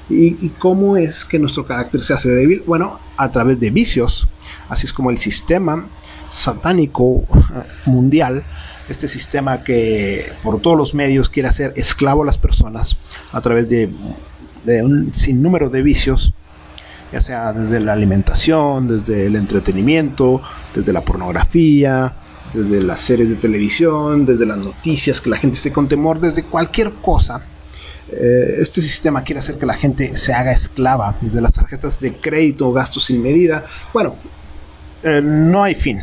¿Y, 0.10 0.50
cómo 0.58 0.95
es 0.95 1.26
que 1.26 1.38
nuestro 1.38 1.65
carácter 1.65 2.02
se 2.02 2.13
hace 2.13 2.30
débil? 2.30 2.63
Bueno, 2.65 2.97
a 3.17 3.30
través 3.30 3.60
de 3.60 3.71
vicios, 3.71 4.28
Así 4.69 4.86
es 4.86 4.93
como 4.93 5.10
el 5.10 5.17
sistema 5.17 5.88
satánico 6.29 7.23
eh, 7.23 7.63
mundial, 7.85 8.43
este 8.89 9.07
sistema 9.07 9.63
que 9.63 10.31
por 10.43 10.61
todos 10.61 10.77
los 10.77 10.93
medios 10.93 11.29
quiere 11.29 11.49
hacer 11.49 11.73
esclavo 11.75 12.23
a 12.23 12.25
las 12.25 12.37
personas 12.37 12.97
a 13.31 13.41
través 13.41 13.69
de, 13.69 13.89
un 14.83 15.13
sinnúmero 15.13 15.69
de 15.69 15.81
vicios, 15.81 16.33
ya 17.11 17.21
sea 17.21 17.53
desde 17.53 17.79
la 17.79 17.93
alimentación, 17.93 18.87
desde 18.87 19.27
el 19.27 19.35
entretenimiento, 19.35 20.41
desde 20.75 20.91
la 20.91 21.01
pornografía, 21.01 22.13
desde 22.53 22.83
las 22.83 22.99
series 22.99 23.29
de 23.29 23.35
televisión, 23.35 24.25
desde 24.25 24.45
las 24.45 24.57
noticias, 24.57 25.21
que 25.21 25.29
la 25.29 25.37
gente 25.37 25.55
esté 25.55 25.71
con 25.71 25.87
temor, 25.87 26.19
desde 26.19 26.43
cualquier 26.43 26.91
cosa. 26.93 27.41
Eh, 28.09 28.55
este 28.59 28.81
sistema 28.81 29.23
quiere 29.23 29.39
hacer 29.39 29.57
que 29.57 29.65
la 29.65 29.75
gente 29.75 30.15
se 30.15 30.33
haga 30.33 30.53
esclava 30.53 31.17
desde 31.19 31.41
las 31.41 31.53
tarjetas 31.53 31.99
de 31.99 32.13
crédito, 32.13 32.71
gastos 32.71 33.05
sin 33.05 33.21
medida. 33.21 33.65
Bueno, 33.93 34.15
eh, 35.03 35.21
no 35.23 35.63
hay 35.63 35.75
fin. 35.75 36.01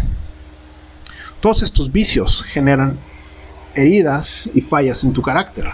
Todos 1.40 1.62
estos 1.62 1.92
vicios 1.92 2.42
generan 2.44 2.98
heridas 3.74 4.48
y 4.54 4.60
fallas 4.60 5.04
en 5.04 5.12
tu 5.12 5.22
carácter. 5.22 5.66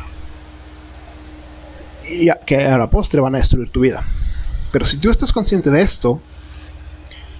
Y 2.09 2.28
que 2.46 2.64
a 2.64 2.76
la 2.76 2.90
postre 2.90 3.20
van 3.20 3.35
a 3.35 3.38
destruir 3.38 3.70
tu 3.70 3.80
vida. 3.80 4.04
Pero 4.72 4.85
si 4.85 4.96
tú 4.96 5.11
estás 5.11 5.33
consciente 5.33 5.70
de 5.70 5.83
esto 5.83 6.20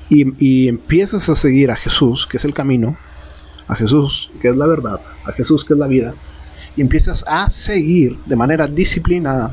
y 0.09 0.69
empiezas 0.69 1.29
a 1.29 1.37
seguir 1.37 1.71
a 1.71 1.77
Jesús, 1.77 2.27
que 2.27 2.37
es 2.37 2.45
el 2.45 2.53
camino, 2.53 2.97
a 3.71 3.77
Jesús, 3.77 4.31
que 4.43 4.49
es 4.49 4.57
la 4.57 4.67
verdad, 4.67 5.01
a 5.25 5.33
Jesús, 5.33 5.65
que 5.65 5.75
es 5.75 5.79
la 5.79 5.87
vida, 5.87 6.13
y 6.77 6.81
empiezas 6.81 7.25
a 7.29 7.49
seguir 7.51 8.19
de 8.27 8.35
manera 8.35 8.67
disciplinada, 8.67 9.53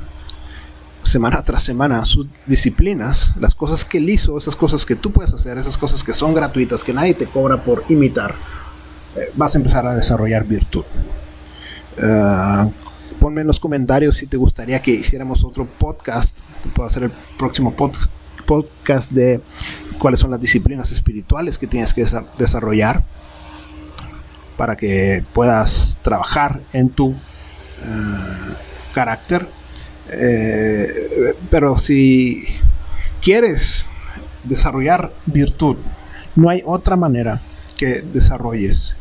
semana 1.07 1.41
tras 1.43 1.63
semana, 1.63 2.05
sus 2.05 2.27
disciplinas, 2.45 3.31
las 3.39 3.55
cosas 3.55 3.85
que 3.85 3.97
él 3.97 4.09
hizo, 4.09 4.37
esas 4.37 4.55
cosas 4.55 4.85
que 4.85 4.95
tú 4.95 5.11
puedes 5.11 5.33
hacer, 5.33 5.57
esas 5.57 5.77
cosas 5.77 6.03
que 6.03 6.13
son 6.13 6.33
gratuitas, 6.33 6.83
que 6.83 6.93
nadie 6.93 7.13
te 7.13 7.25
cobra 7.25 7.63
por 7.63 7.83
imitar, 7.89 8.35
eh, 9.15 9.31
vas 9.35 9.55
a 9.55 9.57
empezar 9.57 9.87
a 9.87 9.95
desarrollar 9.95 10.43
virtud. 10.45 10.85
Uh, 11.97 12.71
ponme 13.19 13.41
en 13.41 13.47
los 13.47 13.59
comentarios 13.59 14.17
si 14.17 14.27
te 14.27 14.37
gustaría 14.37 14.81
que 14.81 14.91
hiciéramos 14.91 15.43
otro 15.43 15.65
podcast. 15.65 16.39
Puedo 16.73 16.87
hacer 16.87 17.03
el 17.03 17.11
próximo 17.37 17.73
podcast 18.45 19.11
de 19.11 19.41
cuáles 19.97 20.19
son 20.19 20.31
las 20.31 20.39
disciplinas 20.39 20.91
espirituales 20.91 21.57
que 21.57 21.67
tienes 21.67 21.93
que 21.93 22.05
desarrollar 22.37 23.03
para 24.57 24.75
que 24.75 25.23
puedas 25.33 25.99
trabajar 26.01 26.61
en 26.73 26.89
tu 26.89 27.11
eh, 27.11 27.15
carácter. 28.93 29.47
Eh, 30.09 31.35
pero 31.49 31.77
si 31.77 32.43
quieres 33.21 33.85
desarrollar 34.43 35.11
virtud, 35.25 35.77
no 36.35 36.49
hay 36.49 36.61
otra 36.65 36.95
manera 36.95 37.41
que 37.77 38.01
desarrolles 38.01 38.95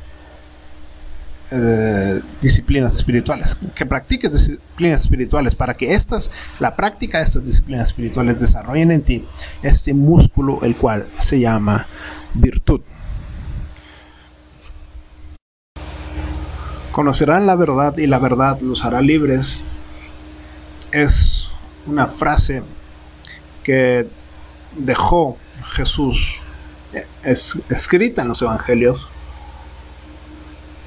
eh, 1.50 2.20
disciplinas 2.42 2.96
espirituales, 2.96 3.56
que 3.76 3.86
practiques 3.86 4.32
disciplinas 4.32 5.02
espirituales 5.02 5.54
para 5.54 5.74
que 5.74 5.94
estas, 5.94 6.32
la 6.58 6.74
práctica 6.74 7.18
de 7.18 7.24
estas 7.24 7.44
disciplinas 7.44 7.86
espirituales 7.86 8.40
desarrollen 8.40 8.90
en 8.90 9.02
ti 9.02 9.24
este 9.62 9.94
músculo 9.94 10.58
el 10.62 10.74
cual 10.74 11.06
se 11.20 11.38
llama 11.38 11.86
virtud. 12.34 12.80
Conocerán 16.90 17.46
la 17.46 17.54
verdad 17.54 17.96
y 17.96 18.06
la 18.08 18.18
verdad 18.18 18.58
los 18.60 18.84
hará 18.84 19.00
libres. 19.00 19.62
Es 20.96 21.48
una 21.86 22.06
frase 22.06 22.62
que 23.62 24.08
dejó 24.78 25.36
Jesús 25.72 26.38
escrita 27.68 28.22
en 28.22 28.28
los 28.28 28.40
evangelios 28.40 29.06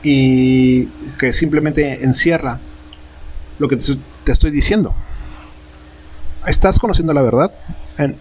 y 0.01 0.85
que 1.19 1.31
simplemente 1.31 2.03
encierra 2.03 2.59
lo 3.59 3.67
que 3.67 3.77
te, 3.77 4.31
estoy 4.31 4.49
diciendo. 4.49 4.95
¿Estás 6.47 6.79
conociendo 6.79 7.13
la 7.13 7.21
verdad 7.21 7.51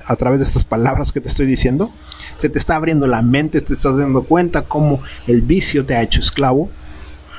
a 0.05 0.17
través 0.17 0.41
de 0.41 0.45
estas 0.45 0.67
palabras 0.67 1.11
que 1.11 1.23
te 1.23 1.31
estoy 1.31 1.47
diciendo? 1.47 1.91
Se 2.39 2.51
te 2.51 2.59
está 2.59 2.77
abriendo 2.77 3.07
la 3.07 3.23
mente, 3.23 3.63
te 3.63 3.73
estás 3.73 3.97
dando 3.97 4.25
cuenta 4.25 4.61
cómo 4.61 5.03
el 5.27 5.41
vicio 5.41 5.87
te 5.87 5.97
ha 5.97 6.03
hecho 6.03 6.21
esclavo, 6.21 6.69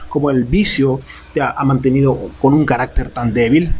como 0.07 0.31
el 0.31 0.43
vicio 0.43 1.01
te 1.35 1.41
ha, 1.43 1.53
mantenido 1.63 2.31
con 2.41 2.55
un 2.55 2.65
carácter 2.65 3.11
tan 3.11 3.31
débil. 3.31 3.75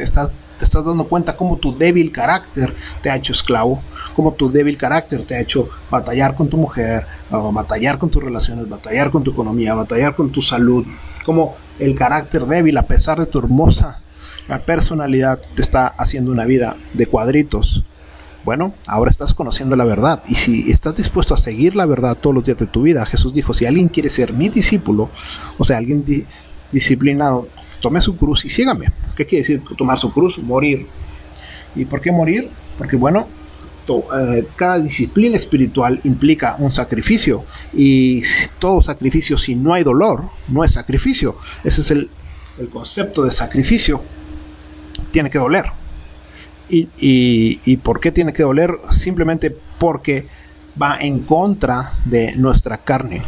Te 0.00 0.04
estás, 0.04 0.30
te 0.58 0.64
estás 0.64 0.82
dando 0.82 1.04
cuenta 1.04 1.36
cómo 1.36 1.58
tu 1.58 1.76
débil 1.76 2.10
carácter 2.10 2.74
te 3.02 3.10
ha 3.10 3.16
hecho 3.16 3.34
esclavo, 3.34 3.82
cómo 4.16 4.32
tu 4.32 4.50
débil 4.50 4.78
carácter 4.78 5.26
te 5.26 5.34
ha 5.34 5.40
hecho 5.42 5.68
batallar 5.90 6.34
con 6.34 6.48
tu 6.48 6.56
mujer, 6.56 7.04
batallar 7.28 7.98
con 7.98 8.08
tus 8.08 8.22
relaciones, 8.24 8.66
batallar 8.66 9.10
con 9.10 9.22
tu 9.22 9.32
economía, 9.32 9.74
batallar 9.74 10.14
con 10.14 10.32
tu 10.32 10.40
salud, 10.40 10.86
cómo 11.26 11.54
el 11.78 11.94
carácter 11.94 12.46
débil, 12.46 12.78
a 12.78 12.86
pesar 12.86 13.20
de 13.20 13.26
tu 13.26 13.40
hermosa 13.40 14.00
personalidad, 14.64 15.38
te 15.54 15.60
está 15.60 15.88
haciendo 15.88 16.32
una 16.32 16.46
vida 16.46 16.76
de 16.94 17.04
cuadritos. 17.04 17.84
Bueno, 18.42 18.72
ahora 18.86 19.10
estás 19.10 19.34
conociendo 19.34 19.76
la 19.76 19.84
verdad 19.84 20.22
y 20.26 20.36
si 20.36 20.70
estás 20.72 20.94
dispuesto 20.94 21.34
a 21.34 21.36
seguir 21.36 21.76
la 21.76 21.84
verdad 21.84 22.16
todos 22.16 22.34
los 22.34 22.44
días 22.44 22.56
de 22.56 22.66
tu 22.66 22.80
vida, 22.80 23.04
Jesús 23.04 23.34
dijo, 23.34 23.52
si 23.52 23.66
alguien 23.66 23.88
quiere 23.88 24.08
ser 24.08 24.32
mi 24.32 24.48
discípulo, 24.48 25.10
o 25.58 25.64
sea, 25.66 25.76
alguien 25.76 26.06
disciplinado, 26.72 27.48
tome 27.80 28.00
su 28.00 28.16
cruz 28.16 28.44
y 28.44 28.50
sígame. 28.50 28.86
¿Qué 29.16 29.26
quiere 29.26 29.42
decir 29.42 29.62
tomar 29.76 29.98
su 29.98 30.12
cruz? 30.12 30.38
Morir. 30.38 30.86
¿Y 31.74 31.84
por 31.84 32.00
qué 32.00 32.12
morir? 32.12 32.48
Porque 32.78 32.96
bueno, 32.96 33.26
eh, 33.88 34.46
cada 34.54 34.78
disciplina 34.78 35.36
espiritual 35.36 36.00
implica 36.04 36.56
un 36.58 36.70
sacrificio 36.70 37.44
y 37.72 38.22
todo 38.58 38.82
sacrificio 38.82 39.36
si 39.36 39.56
no 39.56 39.74
hay 39.74 39.82
dolor 39.82 40.30
no 40.48 40.64
es 40.64 40.72
sacrificio. 40.72 41.36
Ese 41.64 41.80
es 41.80 41.90
el, 41.90 42.08
el 42.58 42.68
concepto 42.68 43.24
de 43.24 43.30
sacrificio. 43.30 44.00
Tiene 45.10 45.30
que 45.30 45.38
doler. 45.38 45.66
Y, 46.72 47.76
por 47.78 47.98
qué 47.98 48.12
tiene 48.12 48.32
que 48.32 48.44
doler? 48.44 48.70
Simplemente 48.90 49.56
porque 49.78 50.28
va 50.80 50.98
en 51.00 51.20
contra 51.20 51.94
de 52.04 52.36
nuestra 52.36 52.78
carne. 52.78 53.22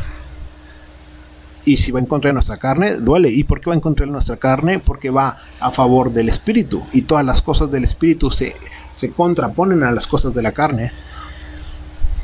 Y 1.64 1.77
si 1.77 1.92
va 1.92 2.01
en 2.01 2.07
contra 2.07 2.29
de 2.29 2.35
nuestra 2.35 2.57
carne, 2.57 2.96
duele. 2.96 3.31
¿Y 3.31 3.44
por 3.44 3.61
qué 3.61 3.70
va 3.70 3.75
en 3.75 3.81
contra 3.81 4.07
de 4.07 4.12
nuestra 4.12 4.37
carne? 4.37 4.79
Porque 4.79 5.11
va 5.11 5.38
a 5.61 5.70
favor 5.70 6.12
del 6.12 6.29
espíritu. 6.29 6.83
Y 6.92 7.03
todas 7.03 7.25
las 7.25 7.40
cosas 7.40 7.70
del 7.70 7.85
espíritu 7.85 8.31
se, 8.31 8.57
se 8.94 9.12
contraponen 9.12 9.83
a 9.83 9.92
las 9.92 10.07
cosas 10.07 10.35
de 10.35 10.42
la 10.42 10.53
carne. 10.53 10.90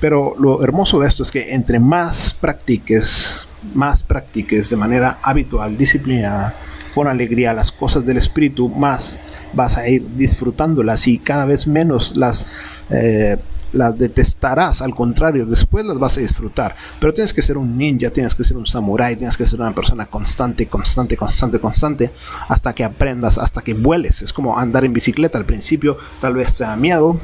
Pero 0.01 0.35
lo 0.39 0.63
hermoso 0.63 1.01
de 1.01 1.09
esto 1.09 1.23
es 1.23 1.31
que 1.31 1.55
entre 1.55 1.79
más 1.81 2.35
practiques, 2.35 3.47
más 3.75 4.03
practiques 4.03 4.71
de 4.71 4.77
manera 4.77 5.19
habitual, 5.23 5.77
disciplinada, 5.77 6.55
con 6.95 7.09
alegría 7.09 7.53
las 7.53 7.73
cosas 7.73 8.05
del 8.07 8.17
espíritu, 8.17 8.69
más 8.69 9.19
vas 9.53 9.77
a 9.77 9.89
ir 9.89 10.05
disfrutándolas 10.17 11.07
y 11.09 11.19
cada 11.19 11.45
vez 11.45 11.67
menos 11.67 12.17
las, 12.17 12.47
eh, 12.91 13.39
las 13.73 13.97
detestarás, 13.99 14.83
al 14.83 14.95
contrario, 14.95 15.47
después 15.47 15.85
las 15.85 15.99
vas 15.99 16.17
a 16.17 16.21
disfrutar. 16.21 16.75
Pero 17.01 17.13
tienes 17.13 17.33
que 17.33 17.43
ser 17.43 17.59
un 17.59 17.77
ninja, 17.77 18.11
tienes 18.11 18.35
que 18.35 18.45
ser 18.45 18.57
un 18.57 18.67
samurái, 18.67 19.17
tienes 19.17 19.37
que 19.37 19.47
ser 19.47 19.61
una 19.61 19.75
persona 19.75 20.07
constante, 20.07 20.67
constante, 20.67 21.17
constante, 21.17 21.61
constante, 21.61 22.11
hasta 22.49 22.75
que 22.75 22.85
aprendas, 22.85 23.39
hasta 23.39 23.63
que 23.63 23.75
vueles. 23.75 24.23
Es 24.23 24.33
como 24.33 24.59
andar 24.59 24.85
en 24.85 24.93
bicicleta, 24.93 25.39
al 25.39 25.45
principio 25.45 25.99
tal 26.21 26.35
vez 26.35 26.55
te 26.55 26.65
da 26.65 26.77
miedo, 26.77 27.21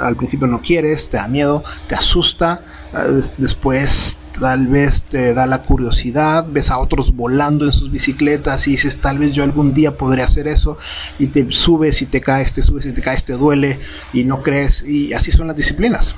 al 0.00 0.16
principio 0.16 0.46
no 0.46 0.60
quieres, 0.60 1.08
te 1.08 1.16
da 1.16 1.28
miedo, 1.28 1.64
te 1.88 1.94
asusta, 1.94 2.62
eh, 2.92 3.20
después 3.36 4.17
tal 4.40 4.66
vez 4.66 5.04
te 5.04 5.34
da 5.34 5.46
la 5.46 5.62
curiosidad, 5.62 6.46
ves 6.48 6.70
a 6.70 6.78
otros 6.78 7.14
volando 7.14 7.64
en 7.64 7.72
sus 7.72 7.90
bicicletas 7.90 8.66
y 8.66 8.72
dices, 8.72 9.00
tal 9.00 9.18
vez 9.18 9.32
yo 9.32 9.42
algún 9.44 9.74
día 9.74 9.96
podré 9.96 10.22
hacer 10.22 10.48
eso, 10.48 10.78
y 11.18 11.28
te 11.28 11.50
subes 11.50 12.02
y 12.02 12.06
te 12.06 12.20
caes, 12.20 12.52
te 12.52 12.62
subes 12.62 12.86
y 12.86 12.92
te 12.92 13.02
caes, 13.02 13.24
te 13.24 13.34
duele 13.34 13.78
y 14.12 14.24
no 14.24 14.42
crees, 14.42 14.82
y 14.82 15.12
así 15.12 15.32
son 15.32 15.46
las 15.46 15.56
disciplinas. 15.56 16.14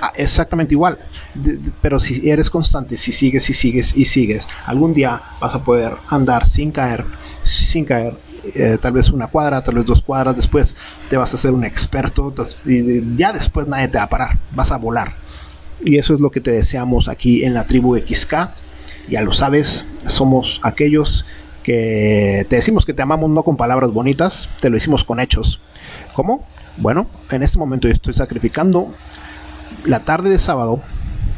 Ah, 0.00 0.12
exactamente 0.16 0.74
igual, 0.74 0.98
pero 1.80 2.00
si 2.00 2.28
eres 2.28 2.50
constante, 2.50 2.96
si 2.96 3.12
sigues 3.12 3.48
y 3.48 3.54
sigues 3.54 3.96
y 3.96 4.04
sigues, 4.04 4.46
algún 4.66 4.92
día 4.92 5.22
vas 5.40 5.54
a 5.54 5.64
poder 5.64 5.94
andar 6.08 6.48
sin 6.48 6.72
caer, 6.72 7.04
sin 7.42 7.84
caer, 7.84 8.14
eh, 8.54 8.76
tal 8.80 8.92
vez 8.92 9.08
una 9.10 9.28
cuadra, 9.28 9.62
tal 9.62 9.76
vez 9.76 9.86
dos 9.86 10.02
cuadras, 10.02 10.36
después 10.36 10.74
te 11.08 11.16
vas 11.16 11.32
a 11.32 11.36
hacer 11.36 11.52
un 11.52 11.64
experto 11.64 12.34
y 12.66 13.16
ya 13.16 13.32
después 13.32 13.66
nadie 13.66 13.88
te 13.88 13.98
va 13.98 14.04
a 14.04 14.08
parar, 14.08 14.38
vas 14.50 14.72
a 14.72 14.76
volar. 14.76 15.14
Y 15.84 15.98
eso 15.98 16.14
es 16.14 16.20
lo 16.20 16.30
que 16.30 16.40
te 16.40 16.50
deseamos 16.50 17.08
aquí 17.08 17.44
en 17.44 17.52
la 17.52 17.66
tribu 17.66 17.96
XK. 17.98 18.34
Ya 19.08 19.20
lo 19.20 19.34
sabes, 19.34 19.84
somos 20.06 20.60
aquellos 20.62 21.26
que 21.62 22.46
te 22.48 22.56
decimos 22.56 22.86
que 22.86 22.94
te 22.94 23.02
amamos 23.02 23.30
no 23.30 23.42
con 23.42 23.56
palabras 23.56 23.90
bonitas, 23.90 24.48
te 24.60 24.70
lo 24.70 24.76
decimos 24.76 25.04
con 25.04 25.20
hechos. 25.20 25.60
¿Cómo? 26.14 26.46
Bueno, 26.78 27.06
en 27.30 27.42
este 27.42 27.58
momento 27.58 27.86
yo 27.86 27.94
estoy 27.94 28.14
sacrificando 28.14 28.94
la 29.84 30.00
tarde 30.00 30.30
de 30.30 30.38
sábado 30.38 30.80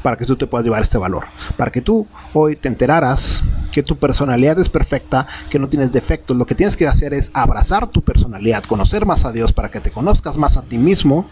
para 0.03 0.17
que 0.17 0.27
tú 0.27 0.37
te 0.37 0.47
puedas 0.47 0.65
llevar 0.65 0.83
este 0.83 0.99
valor, 0.99 1.25
para 1.57 1.73
que 1.73 1.81
tú 1.81 2.07
hoy 2.33 2.55
te 2.55 2.69
enteraras 2.69 3.43
que 3.73 3.83
tu 3.83 3.97
personalidad 3.97 4.59
es 4.61 4.69
perfecta, 4.69 5.27
que 5.51 5.59
no 5.59 5.69
tienes 5.69 5.93
defectos, 5.93 6.37
lo 6.37 6.47
que 6.47 6.55
tienes 6.55 6.77
que 6.77 6.87
hacer 6.87 7.13
es 7.13 7.31
abrazar 7.35 7.89
tu 7.89 8.03
personalidad, 8.03 8.63
conocer 8.65 9.05
más 9.05 9.25
a 9.25 9.33
Dios 9.33 9.53
para 9.53 9.71
que 9.71 9.81
te 9.81 9.91
conozcas 9.91 10.37
más 10.37 10.57
a 10.57 10.63
ti 10.63 10.79
mismo 10.79 11.29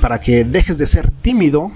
para 0.00 0.20
que 0.20 0.44
dejes 0.44 0.78
de 0.78 0.86
ser 0.86 1.10
tímido 1.10 1.70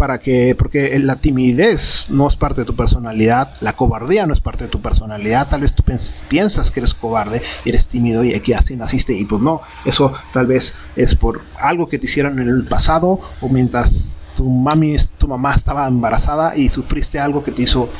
para 0.00 0.18
que, 0.18 0.54
porque 0.54 0.98
la 0.98 1.16
timidez 1.16 2.06
no 2.08 2.26
es 2.26 2.34
parte 2.34 2.62
de 2.62 2.64
tu 2.64 2.74
personalidad, 2.74 3.52
la 3.60 3.74
cobardía 3.74 4.26
no 4.26 4.32
es 4.32 4.40
parte 4.40 4.64
de 4.64 4.70
tu 4.70 4.80
personalidad, 4.80 5.48
tal 5.50 5.60
vez 5.60 5.74
tú 5.74 5.84
piensas 6.26 6.70
que 6.70 6.80
eres 6.80 6.94
cobarde, 6.94 7.42
eres 7.66 7.86
tímido 7.86 8.24
y 8.24 8.34
aquí 8.34 8.54
así 8.54 8.76
naciste 8.76 9.12
y 9.12 9.26
pues 9.26 9.42
no, 9.42 9.60
eso 9.84 10.14
tal 10.32 10.46
vez 10.46 10.74
es 10.96 11.14
por 11.14 11.42
algo 11.60 11.86
que 11.86 11.98
te 11.98 12.06
hicieron 12.06 12.38
en 12.38 12.48
el 12.48 12.64
pasado 12.64 13.20
o 13.42 13.48
mientras 13.50 14.06
tu 14.38 14.48
mami, 14.48 14.96
tu 15.18 15.28
mamá 15.28 15.54
estaba 15.54 15.86
embarazada 15.86 16.56
y 16.56 16.70
sufriste 16.70 17.18
algo 17.18 17.44
que 17.44 17.52
te 17.52 17.60
hizo 17.60 17.90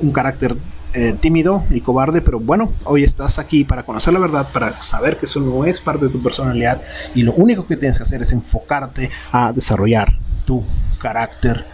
un 0.00 0.10
carácter 0.10 0.56
eh, 0.98 1.14
tímido 1.20 1.62
y 1.68 1.82
cobarde, 1.82 2.22
pero 2.22 2.40
bueno, 2.40 2.72
hoy 2.84 3.04
estás 3.04 3.38
aquí 3.38 3.64
para 3.64 3.82
conocer 3.82 4.14
la 4.14 4.18
verdad, 4.18 4.48
para 4.50 4.82
saber 4.82 5.18
que 5.18 5.26
eso 5.26 5.40
no 5.40 5.66
es 5.66 5.78
parte 5.78 6.06
de 6.06 6.10
tu 6.10 6.22
personalidad 6.22 6.80
y 7.14 7.22
lo 7.22 7.34
único 7.34 7.66
que 7.66 7.76
tienes 7.76 7.98
que 7.98 8.04
hacer 8.04 8.22
es 8.22 8.32
enfocarte 8.32 9.10
a 9.30 9.52
desarrollar 9.52 10.18
tu 10.46 10.64
carácter. 10.98 11.66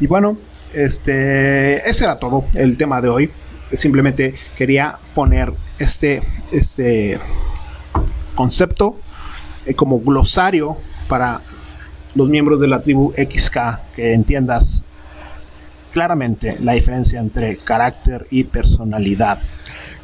Y 0.00 0.06
bueno, 0.06 0.38
este, 0.72 1.86
ese 1.86 2.04
era 2.04 2.18
todo 2.18 2.46
el 2.54 2.78
tema 2.78 3.02
de 3.02 3.10
hoy. 3.10 3.30
Simplemente 3.70 4.34
quería 4.56 4.98
poner 5.14 5.52
este, 5.78 6.22
este 6.50 7.20
concepto 8.34 8.98
eh, 9.66 9.74
como 9.74 10.00
glosario 10.00 10.78
para 11.06 11.42
los 12.14 12.30
miembros 12.30 12.58
de 12.62 12.68
la 12.68 12.80
tribu 12.80 13.12
XK, 13.12 13.94
que 13.94 14.14
entiendas 14.14 14.80
claramente 15.92 16.56
la 16.60 16.72
diferencia 16.72 17.20
entre 17.20 17.56
carácter 17.58 18.26
y 18.30 18.44
personalidad. 18.44 19.40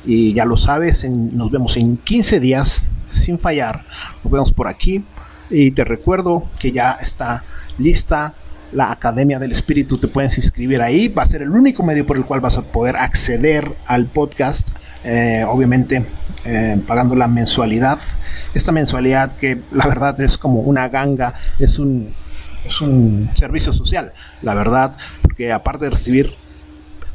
Y 0.05 0.33
ya 0.35 0.44
lo 0.44 0.57
sabes, 0.57 1.09
nos 1.09 1.51
vemos 1.51 1.77
en 1.77 1.96
15 1.96 2.40
días 2.40 2.85
sin 3.11 3.38
fallar. 3.38 3.85
Nos 4.22 4.33
vemos 4.33 4.53
por 4.53 4.68
aquí. 4.68 5.05
Y 5.51 5.70
te 5.72 5.85
recuerdo 5.85 6.44
que 6.59 6.72
ya 6.72 6.99
está 7.01 7.44
lista 7.79 8.35
la 8.72 8.90
Academia 8.90 9.38
del 9.38 9.53
Espíritu, 9.53 9.99
te 9.99 10.09
puedes 10.09 10.37
inscribir 10.37 10.83
ahí, 10.83 11.09
va 11.09 11.22
a 11.22 11.27
ser 11.27 11.42
el 11.42 11.51
único 11.51 11.83
medio 11.83 12.07
por 12.07 12.16
el 12.16 12.25
cual 12.25 12.40
vas 12.40 12.59
a 12.59 12.62
poder 12.62 12.96
acceder 12.96 13.72
al 13.87 14.07
podcast, 14.07 14.68
eh, 15.05 15.44
obviamente 15.49 16.05
eh, 16.44 16.81
pagando 16.87 17.14
la 17.14 17.29
mensualidad. 17.29 17.99
Esta 18.55 18.72
mensualidad 18.72 19.37
que 19.37 19.61
la 19.70 19.87
verdad 19.87 20.20
es 20.20 20.37
como 20.37 20.61
una 20.61 20.88
ganga, 20.88 21.35
es 21.59 21.79
un, 21.79 22.12
es 22.68 22.81
un 22.81 23.31
servicio 23.35 23.72
social, 23.72 24.12
la 24.42 24.55
verdad, 24.55 24.96
porque 25.22 25.52
aparte 25.52 25.87
de 25.87 25.90
recibir 25.90 26.35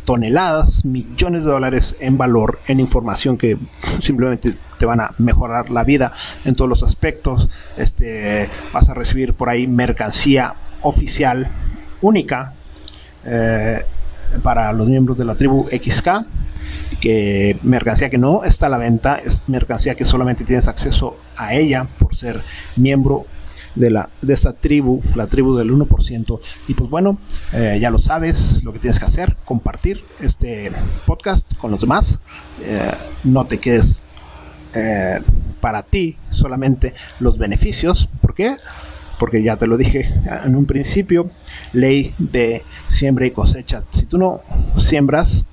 toneladas, 0.06 0.84
millones 0.84 1.44
de 1.44 1.50
dólares 1.50 1.96
en 2.00 2.18
valor, 2.18 2.60
en 2.68 2.80
información 2.80 3.38
que 3.38 3.58
simplemente 4.00 4.56
te 4.80 4.86
van 4.86 5.00
a 5.00 5.12
mejorar 5.18 5.70
la 5.70 5.84
vida 5.84 6.14
en 6.44 6.56
todos 6.56 6.70
los 6.70 6.84
aspectos. 6.84 7.50
Este, 7.78 8.50
vas 8.74 8.90
a 8.90 8.94
recibir 8.94 9.34
por 9.34 9.50
ahí 9.50 9.68
mercancía 9.68 10.56
oficial 10.82 11.48
única 12.02 12.54
eh, 13.26 13.86
para 14.42 14.74
los 14.74 14.88
miembros 14.88 15.18
de 15.18 15.26
la 15.26 15.36
tribu 15.36 15.68
XK. 15.70 16.26
Que 17.00 17.58
mercancía 17.64 18.10
que 18.10 18.18
no 18.18 18.44
está 18.44 18.66
a 18.66 18.70
la 18.70 18.78
venta, 18.78 19.22
es 19.24 19.42
mercancía 19.48 19.96
que 19.96 20.06
solamente 20.06 20.44
tienes 20.44 20.68
acceso 20.68 21.18
a 21.38 21.54
ella 21.54 21.88
por 21.98 22.16
ser 22.16 22.42
miembro 22.76 23.26
de, 23.76 23.90
la, 23.90 24.10
de 24.22 24.34
esta 24.34 24.54
tribu, 24.54 25.02
la 25.16 25.28
tribu 25.28 25.56
del 25.56 25.72
1%. 25.72 26.40
Y 26.68 26.74
pues 26.74 26.90
bueno, 26.90 27.18
eh, 27.54 27.78
ya 27.82 27.90
lo 27.90 28.00
sabes, 28.00 28.62
lo 28.64 28.74
que 28.74 28.80
tienes 28.80 29.00
que 29.00 29.06
hacer, 29.06 29.38
compartir 29.46 30.04
este 30.20 30.72
podcast 31.06 31.56
con 31.58 31.72
los 31.72 31.82
demás. 31.82 32.18
Eh, 32.62 32.92
no 33.24 33.46
te 33.46 33.60
quedes 33.60 34.04
eh, 34.74 35.20
para 35.60 35.84
ti 35.84 36.18
solamente 36.30 36.94
los 37.20 37.38
beneficios. 37.38 38.10
¿Por 38.22 38.34
qué? 38.34 38.56
Porque 39.20 39.44
ya 39.44 39.58
te 39.58 39.68
lo 39.68 39.78
dije 39.78 40.12
en 40.46 40.56
un 40.56 40.66
principio, 40.66 41.30
ley 41.74 42.16
de 42.18 42.64
siembra 42.90 43.28
y 43.28 43.32
cosecha. 43.32 43.84
Si 43.92 44.06
tú 44.06 44.18
no 44.18 44.42
siembras, 44.80 45.46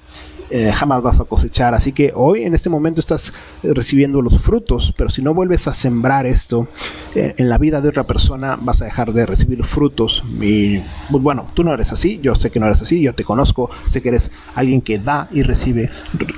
eh, 0.51 0.73
jamás 0.73 1.03
vas 1.03 1.21
a 1.21 1.25
cosechar. 1.25 1.75
Así 1.75 1.93
que 1.93 2.13
hoy 2.15 2.45
en 2.45 2.55
este 2.55 2.71
momento 2.71 3.01
estás 3.01 3.33
recibiendo 3.63 4.23
los 4.23 4.41
frutos, 4.41 4.95
pero 4.97 5.11
si 5.11 5.23
no 5.23 5.35
vuelves 5.35 5.69
a 5.69 5.75
sembrar 5.75 6.27
esto 6.27 6.69
eh, 7.15 7.35
en 7.37 7.49
la 7.49 7.59
vida 7.59 7.81
de 7.81 7.89
otra 7.89 8.05
persona, 8.05 8.59
vas 8.61 8.81
a 8.83 8.87
dejar 8.87 9.13
de 9.13 9.27
recibir 9.27 9.65
frutos. 9.65 10.25
Y 10.41 10.79
pues, 11.11 11.23
bueno, 11.23 11.49
tú 11.55 11.65
no 11.65 11.73
eres 11.73 11.93
así, 11.93 12.19
yo 12.23 12.35
sé 12.35 12.51
que 12.51 12.61
no 12.61 12.67
eres 12.67 12.83
así, 12.83 13.01
yo 13.01 13.15
te 13.15 13.25
conozco, 13.25 13.71
sé 13.87 14.03
que 14.03 14.09
eres 14.11 14.31
alguien 14.55 14.81
que 14.81 14.99
da 14.99 15.29
y 15.33 15.43
recibe, 15.43 15.91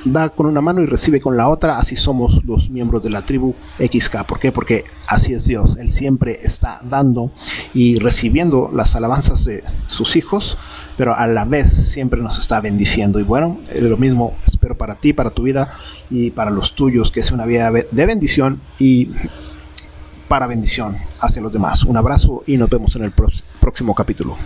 da 0.05 0.31
con 0.31 0.47
una 0.47 0.61
mano 0.61 0.83
y 0.83 0.87
recibe 0.87 1.21
con 1.21 1.37
la 1.37 1.49
otra. 1.49 1.79
Así 1.79 1.97
somos 1.97 2.45
los 2.45 2.71
miembros 2.71 3.03
de 3.03 3.11
la 3.11 3.23
tribu 3.23 3.55
XK. 3.79 4.25
¿Por 4.27 4.41
qué? 4.41 4.53
Porque 4.53 4.85
así 5.07 5.35
es 5.35 5.45
Dios. 5.45 5.77
Él 5.79 5.93
siempre 5.93 6.41
está 6.43 6.81
dando 6.83 7.31
y 7.75 7.99
recibiendo 7.99 8.71
las 8.73 8.95
alabanzas 8.97 9.45
de 9.45 9.63
sus 9.89 10.17
hijos 10.17 10.59
pero 11.01 11.17
a 11.17 11.27
la 11.27 11.47
vez 11.47 11.73
siempre 11.73 12.21
nos 12.21 12.39
está 12.39 12.61
bendiciendo. 12.61 13.19
Y 13.21 13.23
bueno, 13.23 13.59
lo 13.75 13.97
mismo 13.97 14.37
espero 14.47 14.77
para 14.77 14.97
ti, 14.97 15.15
para 15.15 15.31
tu 15.31 15.45
vida 15.45 15.73
y 16.11 16.31
para 16.31 16.51
los 16.51 16.75
tuyos, 16.75 17.11
que 17.11 17.23
sea 17.23 17.37
una 17.37 17.47
vida 17.47 17.71
de 17.71 18.05
bendición 18.05 18.61
y 18.79 19.09
para 20.29 20.47
bendición 20.47 20.99
hacia 21.19 21.41
los 21.41 21.55
demás. 21.55 21.85
Un 21.85 21.97
abrazo 21.97 22.45
y 22.47 22.59
nos 22.59 22.69
vemos 22.69 22.97
en 22.97 23.05
el 23.05 23.13
próximo 23.13 23.95
capítulo. 23.95 24.37